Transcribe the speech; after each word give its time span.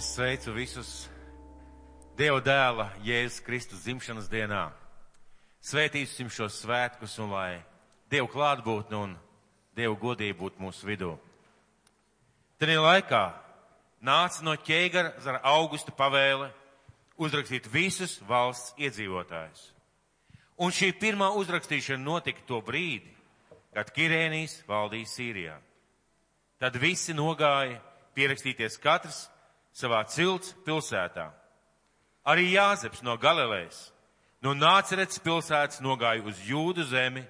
Es 0.00 0.14
sveicu 0.14 0.54
visus 0.56 0.90
Dieva 2.16 2.38
dēla 2.40 2.86
Jēzus 3.04 3.42
Kristus 3.44 3.82
dzimšanas 3.84 4.30
dienā. 4.32 4.70
Svētīsim 5.60 6.30
šos 6.32 6.54
svētkus 6.62 7.18
un 7.20 7.34
lai 7.34 7.58
Dievu 8.08 8.30
klātbūtne 8.32 8.96
un 8.96 9.10
Dievu 9.76 9.98
godība 10.00 10.38
būtu 10.38 10.62
mūsu 10.64 10.88
vidū. 10.88 11.10
Tajā 12.56 12.80
laikā 12.80 13.20
nāca 14.00 14.46
no 14.46 14.54
ķēgara 14.56 15.20
zara 15.20 15.42
augusta 15.50 15.92
pavēle 15.92 16.48
uzrakstīt 17.20 17.68
visus 17.68 18.14
valsts 18.24 18.72
iedzīvotājus. 18.80 19.66
Un 20.64 20.72
šī 20.72 20.94
pirmā 20.96 21.28
uzrakstīšana 21.42 22.00
notika 22.00 22.46
to 22.48 22.62
brīdi, 22.64 23.12
kad 23.76 23.92
Kirēnijas 23.92 24.62
valdīja 24.64 25.12
Sīrijā. 25.12 25.58
Tad 26.56 26.80
visi 26.80 27.12
nogāja 27.12 27.76
pierakstīties 28.16 28.80
katrs 28.80 29.26
savā 29.76 30.02
cilts 30.08 30.54
pilsētā. 30.66 31.30
Arī 32.26 32.50
Jāzeps 32.52 33.02
no 33.02 33.16
Galilejas, 33.20 33.90
no 34.44 34.54
Nācerets 34.54 35.20
pilsētas 35.22 35.80
nogāja 35.80 36.24
uz 36.26 36.40
Jūdu 36.44 36.84
zemi, 36.88 37.24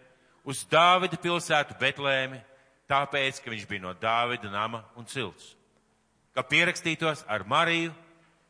uz 0.44 0.64
Dāvida 0.70 1.18
pilsētu 1.20 1.76
Betlēmi, 1.80 2.40
tāpēc, 2.90 3.40
ka 3.42 3.52
viņš 3.52 3.66
bija 3.70 3.84
no 3.84 3.94
Dāvida 3.94 4.50
nama 4.50 4.82
un 4.98 5.06
cilts. 5.06 5.54
Ka 6.34 6.42
pierakstītos 6.46 7.24
ar 7.28 7.46
Mariju, 7.46 7.94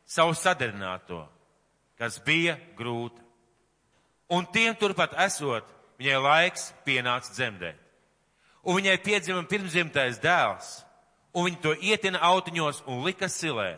savu 0.05 0.33
sadarināto, 0.37 1.23
kas 1.97 2.19
bija 2.25 2.57
grūta. 2.77 3.21
Un 4.31 4.45
tiem 4.47 4.75
turpat 4.79 5.13
esot, 5.25 5.67
viņai 5.99 6.19
laiks 6.23 6.69
pienāca 6.85 7.33
dzemdēt. 7.35 7.77
Un 8.61 8.77
viņai 8.77 8.97
piedzima 9.01 9.41
pirmzimtais 9.49 10.19
dēls, 10.21 10.81
un 11.33 11.47
viņi 11.47 11.61
to 11.63 11.73
ietina 11.79 12.21
autiņos 12.31 12.83
un 12.87 13.03
lika 13.05 13.29
silē, 13.31 13.75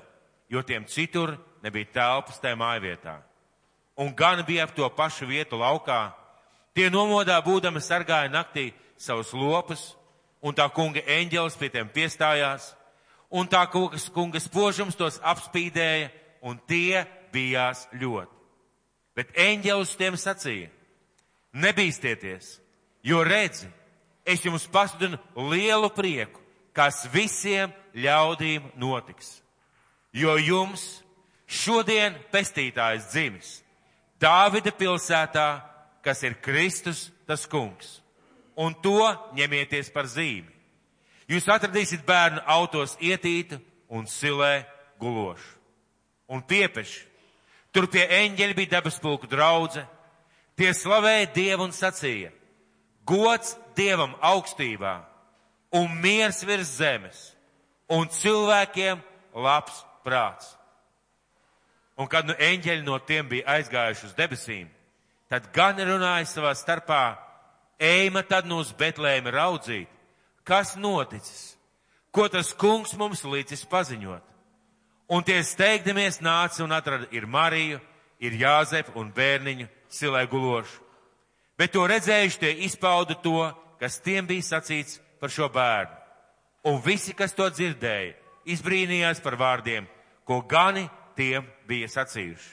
jo 0.49 0.62
tiem 0.62 0.85
citur 0.89 1.38
nebija 1.63 1.91
telpas 1.93 2.41
tajā 2.41 2.57
mājvietā. 2.59 3.20
Un 3.98 4.13
gan 4.15 4.41
bija 4.46 4.65
ap 4.65 4.73
to 4.76 4.90
pašu 4.90 5.27
vietu 5.29 5.59
laukā, 5.62 6.13
tie 6.74 6.90
nomodā 6.90 7.37
būdami 7.46 7.81
sargāja 7.81 8.31
naktī 8.31 8.71
savus 8.98 9.34
lopus, 9.34 9.93
un 10.41 10.55
tā 10.57 10.65
kunga 10.74 11.04
eņģelis 11.05 11.57
pie 11.59 11.70
tiem 11.71 11.90
piestājās, 11.93 12.74
un 13.31 13.48
tā 13.48 13.63
kungas, 13.71 14.09
kungas 14.09 14.49
požums 14.51 14.98
tos 14.98 15.20
apspīdēja, 15.24 16.12
un 16.43 16.59
tie 16.68 17.05
bijās 17.31 17.85
ļoti. 17.96 18.34
Bet 19.15 19.31
eņģelis 19.37 19.96
tiem 19.98 20.18
sacīja, 20.18 20.70
nebīsties, 21.54 22.57
jo 23.05 23.21
redzi, 23.24 23.70
es 24.26 24.43
jums 24.43 24.65
pasludinu 24.74 25.20
lielu 25.54 25.90
prieku, 25.93 26.43
kas 26.74 27.05
visiem 27.13 27.71
ļaudīm 27.93 28.71
notiks. 28.79 29.40
Jo 30.13 30.38
jums 30.38 31.04
šodien 31.48 32.18
pestītājs 32.34 33.12
dzimis 33.13 33.60
Dāvida 34.24 34.71
pilsētā, 34.71 35.48
kas 36.04 36.21
ir 36.24 36.38
Kristus 36.40 37.10
tas 37.27 37.43
kungs. 37.49 37.99
Un 38.55 38.76
to 38.80 39.10
ņemieties 39.35 39.90
par 39.91 40.07
zīmi. 40.07 40.48
Jūs 41.27 41.49
atradīsiet 41.52 42.05
bērnu 42.07 42.43
autos 42.48 42.93
ietītu 43.02 43.60
un 43.91 44.08
silē 44.08 44.63
gulošu. 45.02 45.58
Un 46.32 46.43
piepeši. 46.46 47.02
Tur 47.74 47.90
pie 47.91 48.05
eņģeļa 48.05 48.55
bija 48.55 48.76
debespulku 48.77 49.27
draudze. 49.27 49.84
Tie 50.55 50.70
slavēja 50.77 51.32
Dievu 51.34 51.65
un 51.65 51.74
sacīja, 51.74 52.30
gods 53.10 53.55
Dievam 53.76 54.13
augstībā 54.21 54.99
un 55.74 55.90
miers 56.02 56.43
virs 56.46 56.77
zemes 56.77 57.32
un 57.90 58.07
cilvēkiem 58.10 59.02
labs 59.34 59.84
prāts. 60.05 60.54
Un 61.98 62.10
kad 62.10 62.26
nu 62.26 62.34
eņģeļi 62.38 62.85
no 62.85 62.98
tiem 63.05 63.27
bija 63.30 63.57
aizgājuši 63.57 64.07
uz 64.09 64.16
debesīm, 64.18 64.69
tad 65.30 65.50
gan 65.53 65.78
runāja 65.78 66.25
savā 66.30 66.53
starpā, 66.57 67.18
ejma 67.78 68.24
tad 68.25 68.47
nu 68.50 68.62
uz 68.64 68.74
Betlēmi 68.74 69.34
raudzīt, 69.34 69.90
kas 70.46 70.75
noticis, 70.78 71.53
ko 72.14 72.28
tas 72.30 72.53
kungs 72.53 72.96
mums 72.97 73.24
līdzis 73.26 73.66
paziņot. 73.70 74.24
Un 75.14 75.26
tie 75.26 75.42
steigdamies 75.46 76.22
nāca 76.24 76.64
un 76.64 76.74
atrada 76.74 77.09
ir 77.12 77.28
Mariju, 77.30 77.81
ir 78.24 78.38
Jāzep 78.40 78.94
un 78.97 79.12
bērniņu 79.14 79.68
silē 79.92 80.24
gulošu. 80.31 80.80
Bet 81.59 81.74
to 81.76 81.84
redzējuši 81.86 82.40
tie 82.40 82.53
izpauda 82.66 83.16
to, 83.22 83.52
kas 83.78 84.00
tiem 84.02 84.26
bija 84.26 84.46
sacīts 84.47 84.97
par 85.23 85.31
šo 85.31 85.47
bērnu. 85.47 85.95
Un 86.67 86.81
visi, 86.84 87.13
kas 87.16 87.31
to 87.35 87.45
dzirdēja, 87.47 88.17
izbrīnījās 88.51 89.22
par 89.23 89.38
vārdiem, 89.39 89.88
ko 90.28 90.41
gani 90.44 90.84
tiem 91.16 91.47
bija 91.67 91.88
sacījuši. 91.88 92.51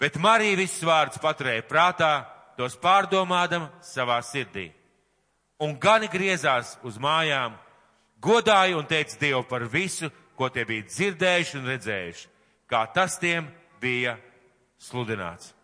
Bet 0.00 0.18
Marija 0.20 0.58
visus 0.60 0.84
vārdus 0.84 1.20
paturēja 1.20 1.64
prātā, 1.68 2.12
tos 2.56 2.76
pārdomādam 2.80 3.68
savā 3.84 4.18
sirdī. 4.24 4.70
Un 5.60 5.76
gani 5.80 6.08
griezās 6.12 6.76
uz 6.84 7.00
mājām, 7.00 7.56
godāja 8.20 8.76
un 8.76 8.88
teica 8.88 9.16
Dievu 9.20 9.44
par 9.48 9.64
visu, 9.68 10.08
ko 10.36 10.48
tie 10.52 10.64
bija 10.68 10.88
dzirdējuši 10.88 11.58
un 11.60 11.68
redzējuši, 11.68 12.30
kā 12.68 12.86
tas 12.92 13.16
tiem 13.20 13.48
bija 13.80 14.18
sludināts. 14.80 15.54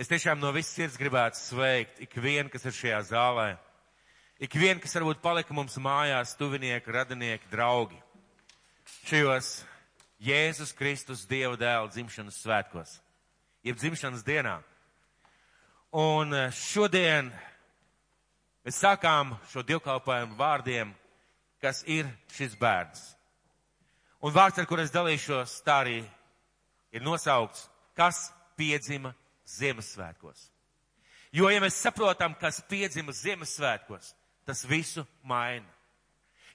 Es 0.00 0.08
tiešām 0.08 0.40
no 0.40 0.52
visas 0.56 0.72
sirds 0.72 1.00
gribētu 1.00 1.36
sveikt 1.36 2.00
ikvienu, 2.04 2.48
kas 2.52 2.64
ir 2.64 2.76
šajā 2.76 3.00
zālē, 3.12 3.50
ikvienu, 4.40 4.80
kas 4.80 4.96
varbūt 4.96 5.20
palika 5.22 5.54
mums 5.54 5.76
mājās, 5.80 6.36
tuvinieki, 6.38 6.92
radinieki, 6.94 7.50
draugi. 7.52 7.98
Šajos 9.04 9.60
Jēzus 10.20 10.72
Kristus 10.76 11.26
Dieva 11.28 11.56
dēla 11.60 11.88
dzimšanas 11.92 12.40
svētkos, 12.42 12.96
jeb 13.64 13.78
dzimšanas 13.80 14.24
dienā. 14.24 14.58
Un 15.96 16.34
eh, 16.36 16.50
šodien 16.54 17.30
mēs 18.64 18.80
sākām 18.80 19.34
šo 19.50 19.64
dievkalpojumu 19.66 20.38
vārdiem, 20.38 20.92
kas 21.60 21.82
ir 21.88 22.08
šis 22.36 22.56
bērns. 22.60 23.02
Un 24.20 24.32
vārds, 24.36 24.60
ar 24.60 24.68
kur 24.68 24.80
es 24.82 24.92
dalīšos, 24.92 25.60
tā 25.64 25.80
arī 25.84 25.98
ir 26.92 27.04
nosaukts, 27.04 27.68
kas 27.96 28.28
piedzima 28.56 29.14
Ziemassvētkos. 29.50 30.50
Jo, 31.34 31.48
ja 31.50 31.60
mēs 31.62 31.78
saprotam, 31.80 32.34
kas 32.38 32.60
piedzima 32.68 33.14
Ziemassvētkos, 33.16 34.12
tas 34.50 34.64
visu 34.66 35.06
maina. 35.22 35.66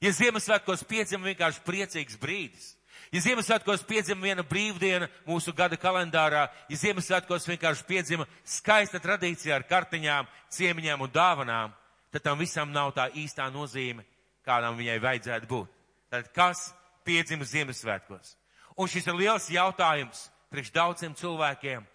Ja 0.04 0.12
Ziemassvētkos 0.12 0.84
piedzima 0.86 1.32
vienkārši 1.32 1.64
priecīgs 1.66 2.20
brīdis, 2.20 2.74
Ja 3.12 3.22
Ziemassvētkos 3.22 3.84
piedzima 3.88 4.26
viena 4.26 4.44
brīvdiena 4.44 5.08
mūsu 5.28 5.54
gada 5.56 5.78
kalendārā, 5.80 6.48
ja 6.70 6.78
Ziemassvētkos 6.78 7.48
vienkārši 7.48 7.86
piedzima 7.88 8.26
skaista 8.44 9.00
tradīcija 9.00 9.56
ar 9.56 9.66
kartiņām, 9.70 10.28
ciemiņām 10.52 11.06
un 11.06 11.14
dāvanām, 11.14 11.76
tad 12.12 12.26
tam 12.26 12.40
visam 12.42 12.72
nav 12.74 12.92
tā 12.98 13.08
īstā 13.16 13.48
nozīme, 13.54 14.04
kādam 14.46 14.78
viņai 14.80 14.98
vajadzētu 15.04 15.48
būt. 15.52 15.72
Tad 16.12 16.32
kas 16.36 16.72
piedzima 17.06 17.46
Ziemassvētkos? 17.48 18.36
Un 18.76 18.92
šis 18.92 19.08
ir 19.08 19.16
liels 19.16 19.48
jautājums 19.54 20.28
priekš 20.52 20.74
daudziem 20.76 21.16
cilvēkiem 21.16 21.86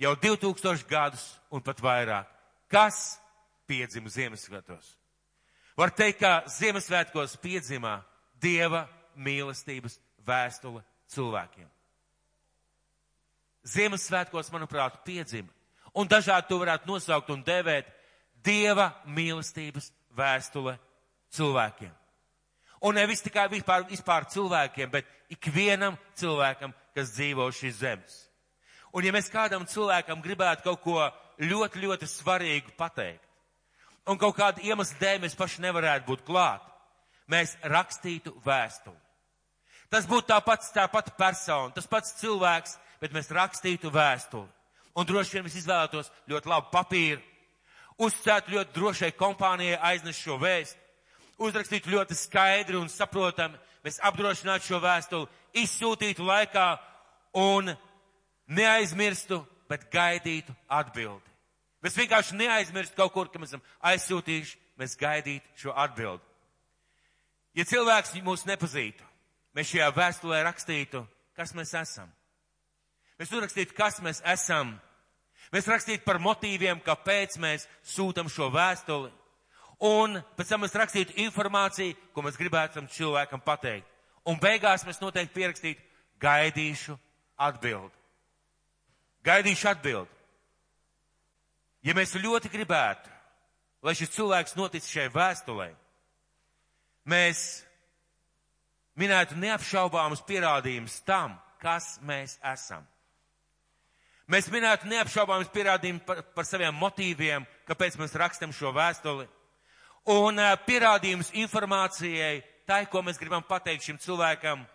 jau 0.00 0.14
2000 0.22 0.88
gadus 0.88 1.26
un 1.50 1.60
pat 1.64 1.82
vairāk. 1.82 2.30
Kas 2.70 3.18
piedzima 3.68 4.08
Ziemassvētkos? 4.08 4.94
Var 5.76 5.92
teikt, 5.92 6.22
ka 6.22 6.42
Ziemassvētkos 6.48 7.36
piedzima 7.42 7.98
Dieva 8.40 8.86
mīlestības 9.16 9.98
vēstule 10.24 10.80
cilvēkiem. 11.12 11.68
Ziemassvētkos, 13.66 14.48
manuprāt, 14.54 15.02
piedzima. 15.04 15.50
Un 15.96 16.08
dažādi 16.08 16.48
to 16.48 16.58
varētu 16.60 16.88
nosaukt 16.88 17.30
un 17.32 17.44
devēt 17.44 17.88
Dieva 18.44 18.92
mīlestības 19.04 19.90
vēstule 20.16 20.76
cilvēkiem. 21.34 21.92
Un 22.86 22.96
nevis 22.96 23.24
tikai 23.24 23.48
vispār, 23.50 23.86
vispār 23.88 24.28
cilvēkiem, 24.32 24.90
bet 24.92 25.08
ikvienam 25.32 25.96
cilvēkam, 26.16 26.74
kas 26.94 27.12
dzīvo 27.16 27.48
šīs 27.52 27.80
zemes. 27.80 28.18
Un 28.96 29.04
ja 29.04 29.12
mēs 29.12 29.28
kādam 29.32 29.66
cilvēkam 29.68 30.22
gribētu 30.24 30.68
kaut 30.68 30.82
ko 30.84 31.00
ļoti, 31.42 31.82
ļoti 31.82 32.08
svarīgu 32.08 32.76
pateikt, 32.78 33.25
un 34.06 34.18
kaut 34.18 34.36
kādu 34.38 34.62
iemeslu 34.66 34.98
dēļ 35.00 35.20
mēs 35.24 35.36
paši 35.38 35.62
nevarētu 35.64 36.06
būt 36.06 36.24
klāt, 36.26 36.62
mēs 37.30 37.56
rakstītu 37.66 38.34
vēstuli. 38.44 38.98
Tas 39.90 40.06
būtu 40.08 40.30
tāpats, 40.32 40.72
tā 40.74 40.86
pati 40.90 41.12
persona, 41.18 41.72
tas 41.74 41.86
pats 41.86 42.16
cilvēks, 42.20 42.76
bet 43.00 43.14
mēs 43.14 43.30
rakstītu 43.30 43.90
vēstuli. 43.94 44.48
Un 44.96 45.06
droši 45.06 45.36
vien 45.36 45.44
mēs 45.46 45.58
izvēlētos 45.60 46.10
ļoti 46.30 46.50
labu 46.50 46.72
papīru, 46.72 47.20
uzcētu 48.02 48.54
ļoti 48.54 48.74
drošai 48.74 49.12
kompānijai 49.18 49.78
aiznest 49.90 50.22
šo 50.24 50.38
vēstu, 50.40 50.80
uzrakstītu 51.38 51.92
ļoti 51.92 52.16
skaidri 52.16 52.78
un 52.80 52.88
saprotami, 52.92 53.58
mēs 53.84 54.00
apdrošinātu 54.08 54.70
šo 54.70 54.80
vēstuli, 54.82 55.28
izsūtītu 55.62 56.24
laikā 56.26 56.66
un 57.38 57.70
neaizmirstu, 58.48 59.42
bet 59.68 59.88
gaidītu 59.92 60.54
atbildi. 60.68 61.35
Mēs 61.86 61.94
vienkārši 61.94 62.34
neaizmirstu 62.34 62.98
kaut 62.98 63.12
kur, 63.14 63.28
ka 63.30 63.38
mēs 63.38 63.52
esam 63.52 63.60
aizsūtījuši, 63.86 64.56
mēs 64.80 64.96
gaidītu 64.98 65.60
šo 65.62 65.74
atbildi. 65.78 66.24
Ja 67.54 67.64
cilvēks 67.64 68.16
mūs 68.26 68.42
nepazītu, 68.48 69.04
mēs 69.54 69.70
šajā 69.70 69.92
vēstulē 69.94 70.40
rakstītu, 70.48 71.04
kas 71.38 71.54
mēs 71.54 71.70
esam. 71.78 72.10
Mēs 73.20 73.30
uzrakstītu, 73.30 73.76
kas 73.78 74.00
mēs 74.02 74.18
esam. 74.34 74.74
Mēs 75.54 75.68
rakstītu 75.70 76.02
par 76.02 76.18
motīviem, 76.18 76.82
kāpēc 76.82 77.38
mēs 77.38 77.68
sūtam 77.86 78.26
šo 78.34 78.50
vēstuli. 78.50 79.12
Un 79.86 80.18
pēc 80.34 80.50
tam 80.50 80.64
mēs 80.64 80.74
rakstītu 80.74 81.14
informāciju, 81.22 81.94
ko 82.10 82.26
mēs 82.26 82.40
gribētu 82.40 82.80
tam 82.80 82.90
cilvēkam 82.90 83.46
pateikt. 83.46 83.86
Un 84.26 84.42
beigās 84.42 84.82
mēs 84.88 84.98
noteikti 84.98 85.38
pierakstītu, 85.38 85.86
gaidīšu 86.18 86.98
atbildi. 87.46 87.94
Gaidīšu 89.22 89.70
atbildi. 89.70 90.15
Ja 91.86 91.94
mēs 91.94 92.16
ļoti 92.18 92.50
gribētu, 92.50 93.12
lai 93.86 93.92
šis 93.94 94.10
cilvēks 94.16 94.56
notic 94.58 94.82
šai 94.90 95.04
vēstulē, 95.14 95.68
mēs 97.06 97.42
minētu 98.98 99.36
neapšaubāmus 99.38 100.24
pierādījumus 100.26 100.96
tam, 101.06 101.36
kas 101.62 102.00
mēs 102.02 102.40
esam. 102.42 102.82
Mēs 104.26 104.48
minētu 104.50 104.90
neapšaubāmus 104.90 105.52
pierādījumus 105.54 106.02
par, 106.08 106.24
par 106.34 106.48
saviem 106.48 106.74
motīviem, 106.74 107.46
kāpēc 107.70 108.00
mēs 108.00 108.18
rakstam 108.18 108.50
šo 108.50 108.74
vēstuli, 108.74 109.28
un 110.10 110.42
pierādījumus 110.66 111.30
informācijai, 111.38 112.40
tai, 112.66 112.82
ko 112.90 113.04
mēs 113.06 113.22
gribam 113.22 113.46
pateikt 113.46 113.86
šim 113.86 114.02
cilvēkam, 114.02 114.66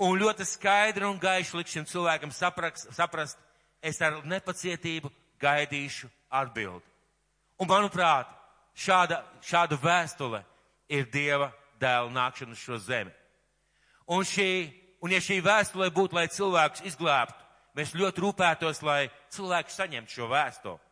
un 0.00 0.16
ļoti 0.24 0.48
skaidri 0.48 1.04
un 1.04 1.20
gaiši 1.20 1.60
likt 1.60 1.76
šim 1.76 1.84
cilvēkam 1.92 2.32
saprast, 2.32 2.88
saprast 2.96 3.44
es 3.84 4.00
ar 4.00 4.22
nepacietību 4.24 5.12
gaidīšu 5.40 6.08
atbildi. 6.30 6.84
Un, 7.60 7.68
manuprāt, 7.70 8.28
šāda, 8.76 9.22
šāda 9.44 9.78
vēstule 9.80 10.42
ir 10.92 11.08
Dieva 11.12 11.50
dēla 11.80 12.12
nākšana 12.12 12.52
uz 12.52 12.60
šo 12.60 12.78
zemi. 12.80 13.12
Un, 14.06 14.22
šī, 14.24 14.68
un 15.02 15.12
ja 15.12 15.20
šī 15.22 15.40
vēstule 15.44 15.90
būtu, 15.94 16.16
lai 16.16 16.28
cilvēkus 16.30 16.84
izglābtu, 16.86 17.38
mēs 17.76 17.94
ļoti 17.96 18.22
rūpētos, 18.22 18.82
lai 18.86 19.08
cilvēki 19.34 19.74
saņemtu 19.74 20.18
šo 20.18 20.28
vēstuli. 20.30 20.82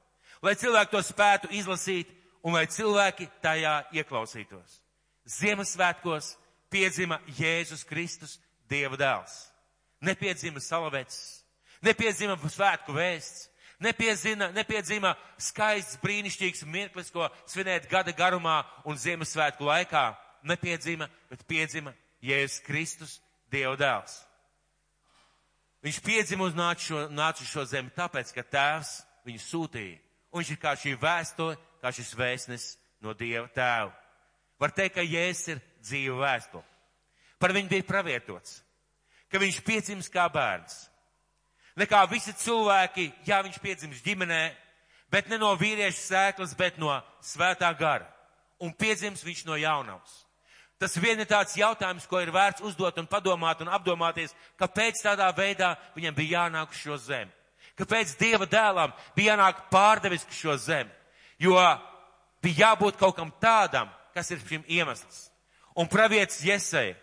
Lai 0.44 0.54
cilvēki 0.60 0.92
to 0.92 1.02
spētu 1.04 1.52
izlasīt 1.56 2.10
un 2.44 2.56
lai 2.56 2.66
cilvēki 2.68 3.28
tajā 3.44 3.76
ieklausītos. 3.96 4.80
Ziemassvētkos 5.24 6.34
piedzima 6.72 7.20
Jēzus 7.38 7.84
Kristus, 7.88 8.38
Dieva 8.68 8.98
dēls. 9.00 9.32
Nepiedzima 10.04 10.60
salavecs, 10.60 11.44
nepiedzima 11.84 12.36
svētku 12.36 12.92
vēsts, 12.96 13.48
Nepiezina, 13.84 14.48
nepiedzima 14.54 15.12
skaists, 15.36 15.98
brīnišķīgs 16.00 16.64
mirklis, 16.64 17.10
ko 17.12 17.26
svinēt 17.50 17.88
gada 17.90 18.14
garumā 18.16 18.62
un 18.88 18.96
Ziemassvētku 18.96 19.66
laikā. 19.66 20.04
Nepiedzima, 20.48 21.08
bet 21.28 21.44
piedzima 21.48 21.92
Jēzus 22.24 22.62
Kristus, 22.64 23.18
Dieva 23.52 23.76
dēls. 23.76 24.16
Viņš 25.84 25.98
piedzima 26.00 26.46
un 26.48 26.56
nāca 26.56 26.80
šo, 26.80 27.02
nāca 27.12 27.44
šo 27.44 27.66
zemi 27.68 27.92
tāpēc, 27.92 28.32
ka 28.32 28.46
tēvs 28.54 28.94
viņu 29.28 29.42
sūtīja. 29.44 30.00
Un 30.32 30.40
viņš 30.40 30.54
ir 30.54 30.60
kā 30.62 30.72
šī 30.80 30.94
vēstule, 31.00 31.58
kā 31.84 31.92
šis 31.92 32.14
vēstnes 32.16 32.70
no 33.04 33.12
Dieva 33.12 33.46
tēva. 33.52 33.92
Var 34.60 34.72
teikt, 34.72 34.96
ka 34.96 35.04
Jēzus 35.04 35.52
ir 35.52 35.60
dzīva 35.84 36.16
vēstule. 36.24 36.64
Par 37.36 37.52
viņu 37.52 37.68
bija 37.68 37.84
pravietots, 37.84 38.62
ka 39.28 39.42
viņš 39.42 39.60
piedzims 39.66 40.08
kā 40.08 40.24
bērns 40.32 40.86
nekā 41.78 42.02
visi 42.10 42.34
cilvēki, 42.38 43.10
jā, 43.26 43.40
viņš 43.44 43.60
piedzimst 43.62 44.04
ģimenē, 44.06 44.42
bet 45.12 45.28
ne 45.30 45.38
no 45.38 45.52
vīrieša 45.58 46.00
sēklas, 46.00 46.54
bet 46.58 46.78
no 46.78 46.94
svētā 47.22 47.70
gara. 47.78 48.08
Un 48.62 48.72
piedzims 48.72 49.24
viņš 49.26 49.44
no 49.48 49.58
jaunavas. 49.58 50.24
Tas 50.78 50.96
vien 50.98 51.18
ir 51.20 51.28
tāds 51.30 51.54
jautājums, 51.56 52.06
ko 52.10 52.20
ir 52.20 52.32
vērts 52.34 52.64
uzdot 52.66 52.98
un 52.98 53.08
padomāt 53.10 53.62
un 53.62 53.70
apdomāties, 53.72 54.34
kāpēc 54.58 55.02
tādā 55.04 55.28
veidā 55.36 55.74
viņam 55.94 56.16
bija 56.16 56.40
jānāk 56.40 56.74
uz 56.74 56.82
šo 56.82 56.98
zemi. 56.98 57.30
Kāpēc 57.78 58.14
Dieva 58.18 58.46
dēlam 58.46 58.92
bija 59.16 59.34
jānāk 59.34 59.64
pārdevis 59.70 60.26
uz 60.28 60.38
šo 60.38 60.56
zemi. 60.58 60.90
Jo 61.42 61.56
bija 62.42 62.68
jābūt 62.68 62.98
kaut 62.98 63.16
kam 63.16 63.32
tādam, 63.42 63.88
kas 64.14 64.30
ir 64.30 64.42
šim 64.46 64.66
iemesls. 64.70 65.28
Un 65.74 65.90
pravietis 65.90 66.42
Jesei 66.46 66.94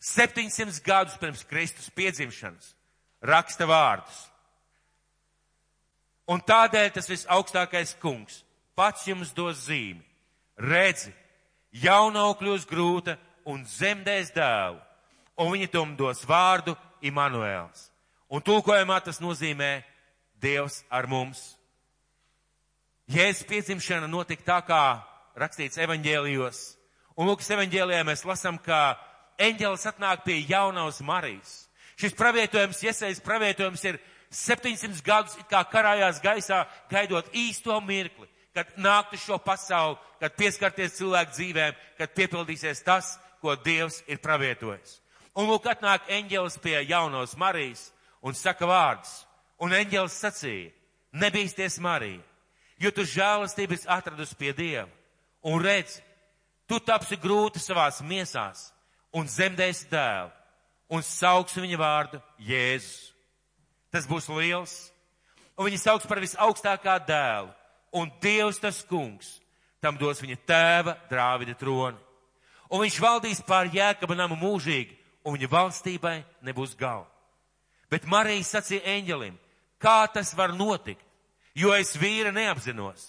700 0.00 0.82
gadus 0.84 1.16
pirms 1.20 1.44
Kristus 1.48 1.88
piedzimšanas 1.96 2.74
raksta 3.22 3.66
vārdus. 3.68 4.26
Un 6.30 6.42
tādēļ 6.46 6.92
tas 6.94 7.08
visaugstākais 7.10 7.96
kungs 8.02 8.44
pats 8.78 9.06
jums 9.08 9.34
dos 9.36 9.66
zīmi. 9.66 10.00
Redzi, 10.60 11.12
jaunau 11.72 12.32
kļūs 12.38 12.66
grūta 12.68 13.16
un 13.48 13.64
zemdēs 13.68 14.32
dēlu, 14.32 14.78
un 15.40 15.52
viņi 15.54 15.70
tom 15.72 15.96
dos 15.98 16.22
vārdu 16.28 16.76
Immanuēls. 17.04 17.88
Un 18.30 18.44
tulkojumā 18.44 19.00
tas 19.04 19.20
nozīmē 19.20 19.80
Dievs 20.40 20.82
ar 20.88 21.08
mums. 21.10 21.56
Jēzus 23.10 23.44
piedzimšana 23.48 24.06
notika 24.08 24.44
tā, 24.46 24.58
kā 24.64 24.82
rakstīts 25.36 25.80
evaņģēlijos. 25.82 26.60
Un 27.18 27.28
Lūkas 27.28 27.50
evaņģēlijā 27.56 28.04
mēs 28.06 28.22
lasām, 28.24 28.60
ka 28.62 28.94
eņģelis 29.40 29.88
atnāk 29.90 30.22
pie 30.24 30.38
jaunās 30.48 31.00
Marijas 31.04 31.66
Šis 32.00 32.14
pravietojums, 32.16 32.80
iesaistīts 32.80 33.24
pravietojums 33.24 33.82
ir 33.84 33.98
700 34.32 35.02
gadus 35.04 35.34
it 35.36 35.48
kā 35.50 35.60
karājās 35.68 36.20
gaisā, 36.24 36.62
gaidot 36.88 37.28
īsto 37.36 37.76
mirkli, 37.84 38.28
kad 38.56 38.70
nāktu 38.80 39.18
šo 39.20 39.36
pasauli, 39.42 39.98
kad 40.20 40.36
pieskarties 40.38 40.96
cilvēku 40.96 41.36
dzīvēm, 41.36 41.76
kad 41.98 42.14
piepildīsies 42.16 42.80
tas, 42.86 43.18
ko 43.40 43.56
Dievs 43.56 44.00
ir 44.08 44.20
pravietojis. 44.22 44.98
Un 45.36 45.48
lūk, 45.48 45.68
atnāk 45.70 46.08
eņģelis 46.08 46.58
pie 46.62 46.78
jaunos 46.88 47.36
Marijas 47.38 47.90
un 48.24 48.36
saka 48.36 48.68
vārdus. 48.68 49.12
Un 49.60 49.76
eņģelis 49.76 50.16
sacīja, 50.24 50.72
nebīsties 51.20 51.78
Marija, 51.84 52.22
jo 52.80 52.90
tu 52.96 53.04
žēlastības 53.04 53.84
atradusi 53.92 54.36
pie 54.40 54.54
Dieva. 54.56 54.88
Un 55.44 55.60
redz, 55.60 55.98
tu 56.68 56.80
tapsi 56.80 57.16
grūti 57.20 57.60
savās 57.60 58.00
miesās 58.00 58.70
un 59.16 59.28
zemdēsi 59.28 59.88
dēlu 59.92 60.39
un 60.90 61.04
sauks 61.06 61.56
viņa 61.56 61.78
vārdu 61.78 62.20
Jēzus. 62.42 63.10
Tas 63.90 64.06
būs 64.06 64.28
liels, 64.30 64.74
un 65.58 65.66
viņi 65.66 65.80
sauks 65.82 66.06
par 66.06 66.20
visaugstākā 66.22 66.94
dēlu, 67.08 67.50
un 67.98 68.10
Dievs 68.22 68.60
tas 68.62 68.84
kungs, 68.86 69.40
tam 69.82 69.98
dos 69.98 70.22
viņa 70.22 70.36
tēva 70.46 70.94
drāvida 71.10 71.56
troni. 71.58 71.98
Un 72.70 72.84
viņš 72.84 73.00
valdīs 73.02 73.42
pār 73.42 73.66
jēkaba 73.74 74.14
namu 74.14 74.38
mūžīgi, 74.38 74.94
un 75.26 75.34
viņa 75.34 75.48
valstībai 75.50 76.20
nebūs 76.46 76.76
galva. 76.78 77.08
Bet 77.90 78.06
Marija 78.06 78.46
sacīja 78.46 78.86
eņģelim, 78.94 79.34
kā 79.82 80.04
tas 80.14 80.30
var 80.38 80.54
notikt, 80.54 81.02
jo 81.58 81.74
es 81.74 81.96
vīra 81.98 82.30
neapzinos. 82.30 83.08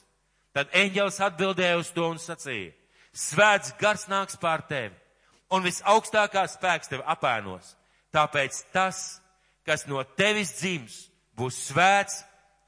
Tad 0.52 0.74
eņģelis 0.74 1.22
atbildēja 1.22 1.78
uz 1.78 1.92
to 1.94 2.08
un 2.10 2.18
sacīja, 2.20 2.74
svēts 3.14 3.76
gars 3.80 4.08
nāks 4.10 4.40
pār 4.42 4.66
tevi, 4.66 4.98
un 5.52 5.64
visaugstākā 5.66 6.46
spēks 6.50 6.92
tevi 6.92 7.06
apēnos. 7.14 7.76
Tāpēc 8.12 8.58
tas, 8.74 9.22
kas 9.68 9.86
no 9.88 10.04
tevis 10.18 10.56
dzims, 10.60 10.98
būs 11.38 11.60
svēts 11.70 12.22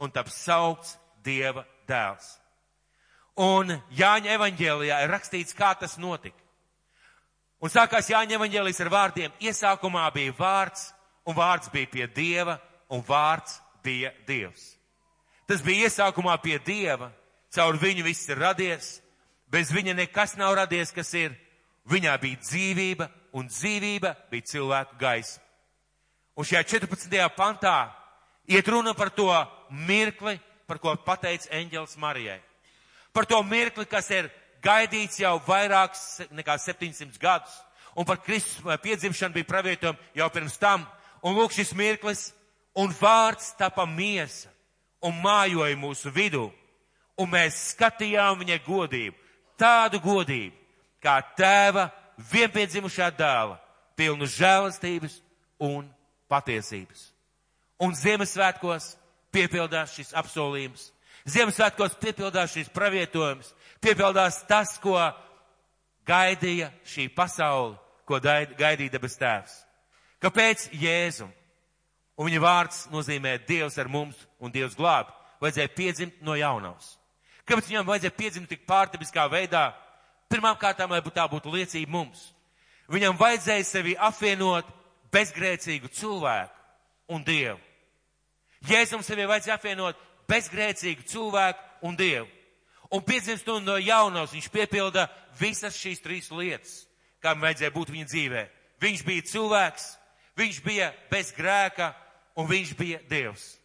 un 0.04 0.12
taps 0.12 0.38
saukts 0.46 0.98
Dieva 1.24 1.64
dēls. 1.88 2.38
Un 3.40 3.72
Jāņa 3.96 4.36
evaņģēlijā 4.36 4.98
ir 5.04 5.12
rakstīts, 5.12 5.56
kā 5.58 5.72
tas 5.80 5.98
notika. 5.98 6.38
Un 7.64 7.72
sākās 7.72 8.12
Jāņa 8.12 8.38
evaņģēlijas 8.38 8.82
ar 8.84 8.92
vārdiem, 8.92 9.36
iesākumā 9.40 10.04
bija 10.14 10.36
vārds, 10.38 10.90
un 11.26 11.38
vārds 11.38 11.72
bija 11.72 11.90
pie 11.90 12.08
Dieva, 12.12 12.58
un 12.92 13.02
vārds 13.08 13.62
bija 13.84 14.12
Dievs. 14.28 14.74
Tas 15.48 15.64
bija 15.64 15.88
iesākumā 15.88 16.36
pie 16.44 16.60
Dieva, 16.60 17.10
caur 17.56 17.80
viņu 17.80 18.04
viss 18.06 18.30
ir 18.30 18.42
radies, 18.44 18.98
bez 19.52 19.72
viņa 19.72 19.96
nekas 19.96 20.36
nav 20.38 20.58
radies, 20.60 20.92
kas 20.92 21.14
ir, 21.18 21.34
Viņā 21.90 22.14
bija 22.22 22.40
dzīvība, 22.40 23.10
un 23.36 23.50
dzīvība 23.52 24.14
bija 24.32 24.48
cilvēku 24.54 24.98
gaisa. 25.00 25.42
Un 26.38 26.48
šajā 26.48 26.64
14. 26.80 27.18
pantā 27.36 27.92
iet 28.48 28.68
runa 28.68 28.94
par 28.94 29.12
to 29.14 29.30
mirkli, 29.70 30.40
par 30.68 30.80
ko 30.80 30.96
pateica 30.96 31.52
eņģels 31.54 31.98
Marijai. 32.02 32.40
Par 33.14 33.28
to 33.30 33.42
mirkli, 33.44 33.86
kas 33.86 34.10
ir 34.10 34.32
gaidīts 34.64 35.20
jau 35.22 35.36
vairāks 35.46 36.24
nekā 36.32 36.58
700 36.58 37.20
gadus. 37.22 37.54
Un 37.94 38.08
par 38.10 38.24
Kristus 38.24 38.64
piedzimšanu 38.82 39.36
bija 39.36 39.52
pravietojumi 39.52 40.16
jau 40.18 40.30
pirms 40.34 40.58
tam. 40.58 40.88
Un 41.22 41.36
lūk 41.38 41.54
šis 41.54 41.76
mirklis, 41.78 42.32
un 42.74 42.90
vārds 42.98 43.52
tapa 43.60 43.86
miesa 43.86 44.50
un 45.04 45.20
mājoja 45.22 45.78
mūsu 45.78 46.12
vidū. 46.16 46.48
Un 47.20 47.30
mēs 47.30 47.60
skatījām 47.76 48.40
viņa 48.42 48.58
godību, 48.66 49.18
tādu 49.60 50.00
godību, 50.02 50.56
kā 51.04 51.18
tēva 51.38 51.90
vienpiedzimušā 52.32 53.10
dēla, 53.18 53.58
pilnu 54.00 54.28
žēlastības 54.30 55.20
un 55.64 55.88
patiesības. 56.32 57.10
Un 57.84 57.96
Ziemassvētkos 57.98 58.94
piepildās 59.34 59.96
šis 59.98 60.14
apsolījums. 60.18 60.88
Ziemassvētkos 61.30 61.98
piepildās 62.02 62.54
šis 62.56 62.72
pravietojums, 62.74 63.54
piepildās 63.84 64.42
tas, 64.48 64.76
ko 64.84 64.98
gaidīja 66.08 66.72
šī 66.88 67.08
pasaule, 67.16 67.78
ko 68.08 68.20
gaidīja 68.20 68.92
debes 68.92 69.16
tēvs. 69.20 69.56
Kāpēc 70.24 70.70
Jēzum? 70.80 71.32
Un 72.20 72.30
viņa 72.30 72.42
vārds 72.44 72.84
nozīmē 72.94 73.38
Dievs 73.48 73.80
ar 73.82 73.90
mums 73.90 74.20
un 74.40 74.52
Dievs 74.54 74.76
glāb. 74.78 75.10
Vajadzēja 75.42 75.72
piedzimt 75.76 76.20
no 76.24 76.36
jaunavas. 76.38 76.94
Kāpēc 77.44 77.72
viņam 77.72 77.88
vajadzēja 77.88 78.16
piedzimt 78.16 78.52
tik 78.52 78.68
pārtipiskā 78.70 79.26
veidā? 79.32 79.72
Pirmām 80.32 80.58
kārtām, 80.60 80.92
lai 80.92 81.02
tā 81.14 81.26
būtu 81.30 81.52
liecība 81.54 81.92
mums. 81.92 82.32
Viņam 82.92 83.18
vajadzēja 83.18 83.66
sevi 83.66 83.96
apvienot 83.98 84.68
bezgrēcīgu 85.14 85.92
cilvēku 85.94 87.14
un 87.16 87.24
Dievu. 87.24 87.60
Jēzum 88.68 89.04
sevi 89.04 89.28
vajadzēja 89.28 89.58
apvienot 89.60 90.00
bezgrēcīgu 90.30 91.06
cilvēku 91.08 91.88
un 91.88 91.98
Dievu. 92.00 92.30
Un 92.94 93.02
piedzimst 93.02 93.48
no 93.66 93.78
jaunās 93.82 94.34
viņš 94.36 94.50
piepilda 94.54 95.08
visas 95.40 95.78
šīs 95.80 96.04
trīs 96.04 96.30
lietas, 96.32 96.84
kā 97.24 97.34
vajadzēja 97.34 97.74
būt 97.74 97.90
viņa 97.94 98.10
dzīvē. 98.12 98.44
Viņš 98.84 99.04
bija 99.08 99.26
cilvēks, 99.32 99.88
viņš 100.38 100.62
bija 100.66 100.92
bez 101.10 101.32
grēka 101.34 101.94
un 102.38 102.50
viņš 102.50 102.76
bija 102.78 103.00
Dievs. 103.10 103.56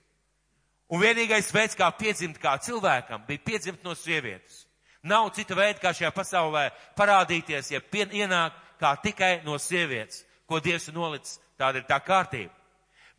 Un 0.89 1.03
vienīgais 1.03 1.51
veids, 1.53 1.77
kā 1.77 1.91
piedzimt 1.93 2.39
kā 2.41 2.55
cilvēkam, 2.65 3.27
bija 3.29 3.45
piedzimt 3.45 3.85
no 3.85 3.93
sievietes. 3.93 4.65
Nav 5.03 5.31
cita 5.37 5.55
veida, 5.55 5.79
kā 5.83 5.93
šajā 5.95 6.11
pasaulē 6.15 6.69
parādīties, 6.99 7.71
ja 7.71 7.81
pien, 7.81 8.11
ienāk 8.11 8.57
kā 8.81 8.95
tikai 9.03 9.41
no 9.45 9.59
sievietes, 9.59 10.25
ko 10.49 10.61
Dievs 10.61 10.89
ir 10.89 10.97
nolicis. 10.97 11.39
Tāda 11.59 11.81
ir 11.81 11.89
tā 11.89 11.99
kārtība. 11.99 12.55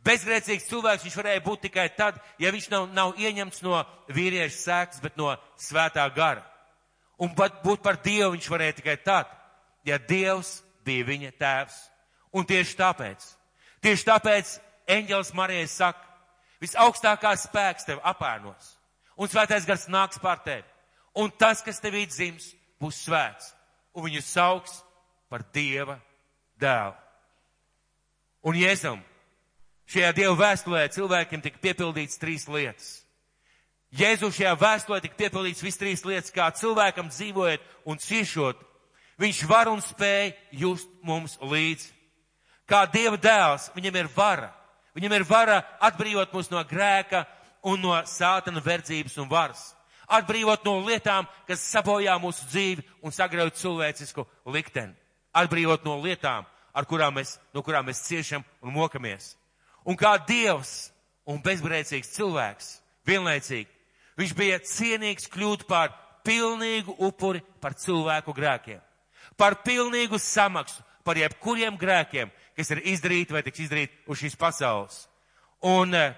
Bezgrēcīgs 0.03 0.69
cilvēks 0.69 1.03
viņš 1.03 1.15
varēja 1.19 1.41
būt 1.43 1.65
tikai 1.67 1.89
tad, 1.91 2.19
ja 2.39 2.53
viņš 2.55 2.69
nav, 2.71 2.85
nav 2.95 3.17
ieņemts 3.19 3.59
no 3.65 3.81
vīrieša 4.15 4.55
sēklas, 4.55 5.01
bet 5.03 5.17
no 5.19 5.33
svētā 5.59 6.05
gara. 6.15 6.45
Un 7.19 7.33
pat 7.35 7.59
būt 7.65 7.83
par 7.83 7.99
Dievu 7.99 8.31
viņš 8.37 8.47
varēja 8.47 8.77
tikai 8.77 8.95
tad, 9.03 9.27
ja 9.83 9.99
Dievs 9.99 10.61
bija 10.87 11.07
viņa 11.09 11.33
tēvs. 11.35 11.79
Un 12.31 12.47
tieši 12.47 12.77
tāpēc, 12.79 13.25
tieši 13.83 14.07
tāpēc 14.07 14.53
eņģels 14.95 15.33
Marijai 15.35 15.67
saka, 15.67 16.05
visaugstākās 16.63 17.47
spēks 17.49 17.87
tev 17.89 17.99
apēnos, 18.07 18.75
un 19.19 19.27
svētais 19.27 19.67
gars 19.67 19.87
nāks 19.91 20.21
pār 20.23 20.39
tevi, 20.45 20.63
un 21.15 21.31
tas, 21.31 21.63
kas 21.65 21.81
tevī 21.81 22.05
dzims, 22.09 22.53
būs 22.81 23.03
svēts, 23.05 23.53
un 23.93 24.07
viņu 24.07 24.23
sauks 24.23 24.79
par 25.29 25.43
Dieva 25.53 25.99
dēlu. 26.59 26.95
Un 28.47 28.55
Jēzum, 28.55 29.01
šajā 29.89 30.13
Dieva 30.15 30.35
vēstulē 30.39 30.87
cilvēkiem 30.95 31.43
tika 31.43 31.59
piepildīts 31.63 32.19
trīs 32.21 32.47
lietas. 32.47 32.99
Jēzu 33.89 34.29
šajā 34.29 34.53
vēstulē 34.61 34.99
tika 35.01 35.17
piepildīts 35.17 35.63
viss 35.65 35.79
trīs 35.81 36.03
lietas, 36.05 36.29
kā 36.33 36.51
cilvēkam 36.53 37.09
dzīvojot 37.09 37.63
un 37.89 37.97
ciešot. 37.97 38.59
Viņš 39.19 39.39
var 39.49 39.67
un 39.71 39.81
spēj 39.81 40.35
just 40.61 40.87
mums 41.03 41.35
līdzi. 41.41 41.89
Kā 42.69 42.85
Dieva 42.85 43.17
dēls, 43.17 43.71
viņam 43.73 43.97
ir 43.97 44.11
vara. 44.13 44.51
Viņam 44.93 45.15
ir 45.17 45.25
vara 45.25 45.57
atbrīvot 45.81 46.31
mūs 46.35 46.51
no 46.53 46.61
grēka 46.69 47.25
un 47.65 47.81
no 47.81 47.97
sātana 48.05 48.61
verdzības 48.61 49.17
un 49.19 49.29
varas. 49.29 49.71
Atbrīvot 50.09 50.65
no 50.65 50.79
lietām, 50.81 51.27
kas 51.47 51.61
sabojā 51.69 52.15
mūsu 52.21 52.47
dzīvi 52.49 52.85
un 53.05 53.13
sagrauj 53.13 53.51
cilvēcisku 53.59 54.25
likteni. 54.49 54.95
Atbrīvot 55.37 55.85
no 55.85 55.99
lietām, 56.01 56.47
kurām 56.89 57.19
mēs, 57.19 57.37
no 57.53 57.61
kurām 57.61 57.85
mēs 57.89 58.01
ciešam 58.07 58.45
un 58.65 58.73
mokamies. 58.73 59.35
Un 59.85 59.97
kā 59.97 60.15
Dievs 60.25 60.91
un 61.29 61.41
bezbrēcīgs 61.45 62.13
cilvēks, 62.15 62.69
vienlaicīgi, 63.05 63.69
viņš 64.17 64.35
bija 64.37 64.59
cienīgs 64.65 65.29
kļūt 65.29 65.67
par 65.69 65.93
pilnīgu 66.25 66.95
upuri 67.05 67.43
par 67.61 67.77
cilvēku 67.77 68.33
grēkiem. 68.35 68.81
Par 69.37 69.61
pilnīgu 69.63 70.19
samaksu 70.19 70.83
par 71.05 71.17
jebkuriem 71.17 71.77
grēkiem, 71.79 72.31
kas 72.57 72.73
ir 72.73 72.83
izdarīti 72.91 73.33
vai 73.33 73.43
tiks 73.45 73.63
izdarīti 73.63 74.09
uz 74.11 74.19
šīs 74.19 74.35
pasaules. 74.39 75.05
Un 75.65 75.95
uh, 75.95 76.11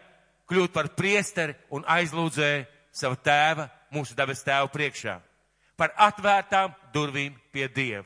kļūt 0.50 0.74
par 0.74 0.90
priesteri 0.98 1.56
un 1.72 1.86
aizlūdzēju 1.88 2.66
savu 2.92 3.20
tēva, 3.24 3.70
mūsu 3.92 4.16
dabas 4.18 4.44
tēvu 4.46 4.72
priekšā. 4.74 5.20
Par 5.78 5.94
atvērtām 5.98 6.74
durvīm 6.94 7.36
pie 7.52 7.68
Dieva. 7.72 8.06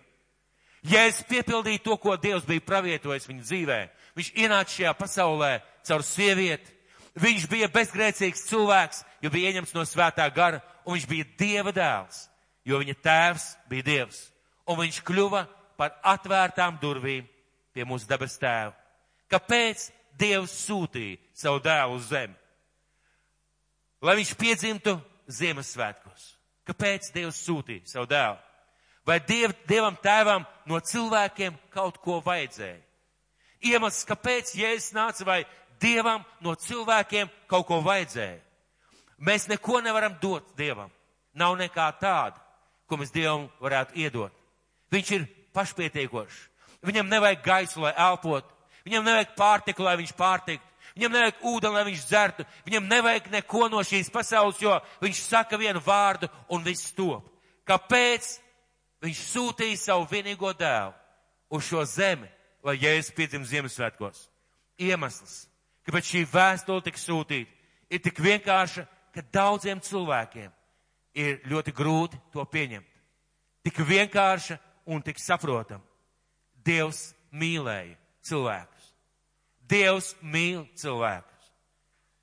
Ja 0.85 1.07
es 1.09 1.23
piepildīju 1.25 1.81
to, 1.81 1.97
ko 1.97 2.13
Dievs 2.21 2.45
bija 2.45 2.61
pravietojis 2.61 3.25
viņa 3.25 3.43
dzīvē, 3.47 3.79
viņš 4.17 4.31
ienāca 4.37 4.69
šajā 4.69 4.93
pasaulē 4.99 5.51
caur 5.87 6.03
sievieti, 6.05 6.71
viņš 7.17 7.47
bija 7.49 7.69
bezgrēcīgs 7.73 8.45
cilvēks, 8.51 9.01
jo 9.21 9.31
bija 9.33 9.49
ieņemts 9.49 9.73
no 9.73 9.85
svētā 9.87 10.27
gara, 10.33 10.61
un 10.85 10.93
viņš 10.93 11.07
bija 11.09 11.29
Dieva 11.39 11.73
dēls, 11.73 12.27
jo 12.69 12.79
viņa 12.81 12.97
tēvs 13.01 13.47
bija 13.71 13.87
Dievs. 13.89 14.19
Un 14.69 14.79
viņš 14.83 15.01
kļuva 15.05 15.45
par 15.77 15.97
atvērtām 16.05 16.77
durvīm 16.81 17.25
pie 17.73 17.85
mūsu 17.85 18.07
dabas 18.09 18.37
tēva. 18.41 18.75
Kāpēc 19.31 19.89
Dievs 20.15 20.53
sūtīja 20.67 21.17
savu 21.33 21.59
dēlu 21.65 21.97
uz 21.97 22.07
zemi? 22.13 22.37
Lai 24.05 24.15
viņš 24.19 24.35
piedzimtu 24.37 24.99
Ziemassvētkos. 25.31 26.33
Kāpēc 26.65 27.11
Dievs 27.13 27.39
sūtīja 27.45 27.85
savu 27.89 28.09
dēlu? 28.09 28.39
Vai 29.05 29.19
diev, 29.21 29.53
Dievam 29.69 29.97
tēvam 30.01 30.45
no 30.65 30.79
cilvēkiem 30.81 31.53
kaut 31.73 31.99
ko 32.01 32.17
vajadzēja? 32.25 32.81
Iemesls, 33.65 34.05
kāpēc 34.09 34.55
Jēzus 34.57 34.95
nāca, 34.97 35.25
vai 35.25 35.43
Dievam 35.81 36.25
no 36.41 36.55
cilvēkiem 36.57 37.29
kaut 37.49 37.67
ko 37.69 37.81
vajadzēja? 37.85 38.41
Mēs 39.21 39.47
neko 39.47 39.79
nevaram 39.85 40.17
dot 40.21 40.55
Dievam. 40.57 40.89
Nav 41.35 41.55
nekā 41.59 41.85
tāda, 42.01 42.41
ko 42.89 42.97
mēs 42.97 43.13
Dievam 43.13 43.47
varētu 43.61 43.97
iedot. 44.01 44.33
Viņš 44.93 45.11
ir 45.17 45.27
pašpietiekošs. 45.55 46.41
Viņam 46.85 47.09
nevajag 47.09 47.41
gaisu, 47.45 47.81
lai 47.81 47.93
elpot. 47.97 48.45
Viņam 48.85 49.05
nevajag 49.05 49.33
pārtiku, 49.37 49.85
lai 49.85 49.95
viņš 50.01 50.13
pārtiktu. 50.17 50.74
Viņam 50.95 51.11
nevajag 51.11 51.41
ūdeni, 51.43 51.75
lai 51.75 51.85
viņš 51.89 52.03
dzertu. 52.07 52.45
Viņam 52.65 52.85
nevajag 52.87 53.25
neko 53.33 53.67
no 53.71 53.81
šīs 53.83 54.11
pasaules, 54.13 54.61
jo 54.63 54.77
viņš 55.03 55.23
saka 55.25 55.59
vienu 55.59 55.81
vārdu 55.83 56.29
un 56.47 56.63
viss 56.63 56.93
top. 56.95 57.27
Kāpēc 57.67 58.29
viņš 59.03 59.23
sūtīja 59.33 59.81
savu 59.81 60.07
vienīgo 60.11 60.53
dēlu 60.55 60.93
uz 61.51 61.67
šo 61.67 61.83
zemi, 61.89 62.29
lai 62.63 62.77
Jēzus 62.79 63.11
piedzimtu 63.17 63.49
Ziemassvētkos? 63.49 64.29
Iemesls, 64.79 65.45
kāpēc 65.87 66.11
šī 66.13 66.23
vēstule 66.31 66.83
tika 66.85 67.01
sūtīta, 67.01 67.51
ir 67.91 68.03
tik 68.03 68.19
vienkārša, 68.23 68.85
ka 69.15 69.23
daudziem 69.35 69.83
cilvēkiem 69.83 70.51
ir 71.15 71.39
ļoti 71.47 71.73
grūti 71.75 72.19
to 72.31 72.43
pieņemt. 72.43 72.87
Tik 73.65 73.83
vienkārša 73.87 74.57
un 74.91 75.03
tik 75.03 75.19
saprotama. 75.19 75.83
Dievs 76.65 77.13
mīlēja 77.33 77.95
cilvēkus. 78.25 78.74
Dievs 79.69 80.13
mīl 80.21 80.65
cilvēkus. 80.77 81.49